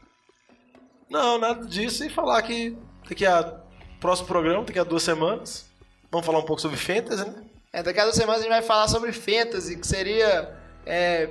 [1.10, 2.04] Não, nada disso.
[2.04, 2.76] E falar que
[3.08, 3.54] daqui a
[4.00, 5.64] próximo programa, daqui a duas semanas,
[6.10, 7.34] vamos falar um pouco sobre Fantasy, né?
[7.72, 10.54] É, daqui a duas semanas a gente vai falar sobre Fantasy, que seria.
[10.86, 11.28] É,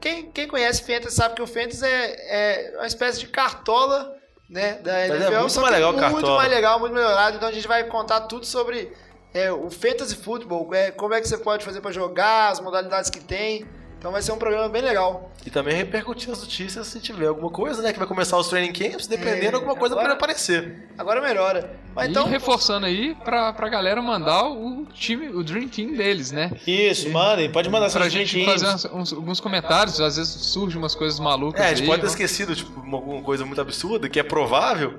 [0.00, 4.14] quem, quem conhece Fantasy sabe que o Fantasy é, é uma espécie de cartola
[4.48, 6.36] né, da é NFL, muito só mais legal muito cartola.
[6.36, 7.36] mais legal, muito melhorado.
[7.36, 8.92] Então a gente vai contar tudo sobre
[9.32, 13.10] é, o Fantasy Football, é, como é que você pode fazer para jogar, as modalidades
[13.10, 13.66] que tem.
[14.04, 15.30] Então vai ser um programa bem legal.
[15.46, 17.90] E também repercutir as notícias se tiver alguma coisa, né?
[17.90, 20.90] Que vai começar os training camps, dependendo, É, alguma coisa agora- pode aparecer.
[20.98, 21.74] Agora melhora.
[21.94, 26.30] Mas e então, reforçando aí pra, pra galera mandar o time, o Dream Team deles,
[26.32, 26.52] né?
[26.66, 27.50] Isso, mandem.
[27.50, 28.52] Pode mandar Pra seus gente links.
[28.62, 31.76] fazer uns- uns- alguns comentários, às vezes surgem umas coisas malucas É, a aí.
[31.76, 34.98] gente pode ter esquecido, tipo, uma- alguma coisa muito absurda, que é provável.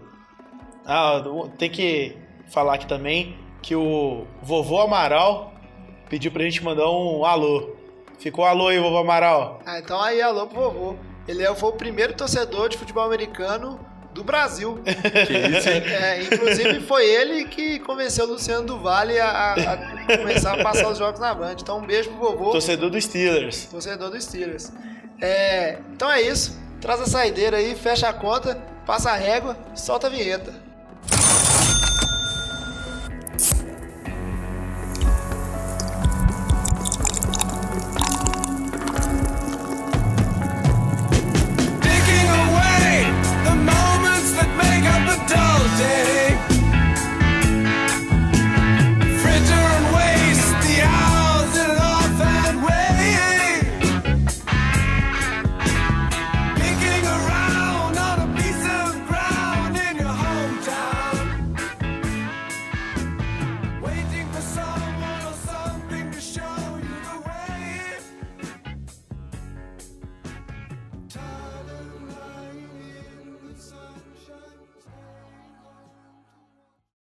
[0.83, 1.21] Ah,
[1.59, 2.17] tem que
[2.51, 5.53] falar aqui também que o vovô Amaral
[6.09, 7.75] pediu pra gente mandar um alô.
[8.19, 9.59] Ficou alô aí, vovô Amaral.
[9.65, 10.95] ah, então aí alô pro vovô.
[11.27, 13.79] Ele é- foi o primeiro torcedor de futebol americano
[14.13, 14.79] do Brasil.
[14.85, 15.83] Que isso, hein?
[15.85, 20.87] É, inclusive foi ele que convenceu o Luciano do Vale a, a- começar a passar
[20.89, 21.55] os jogos na Band.
[21.59, 23.65] Então um beijo pro vovô, Torcedor dos Steelers.
[23.65, 24.71] torcedor do Steelers.
[25.21, 26.57] É, então é isso.
[26.81, 28.55] Traz a saideira aí, fecha a conta,
[28.85, 30.53] passa a régua, solta a vinheta.
[45.77, 46.14] day.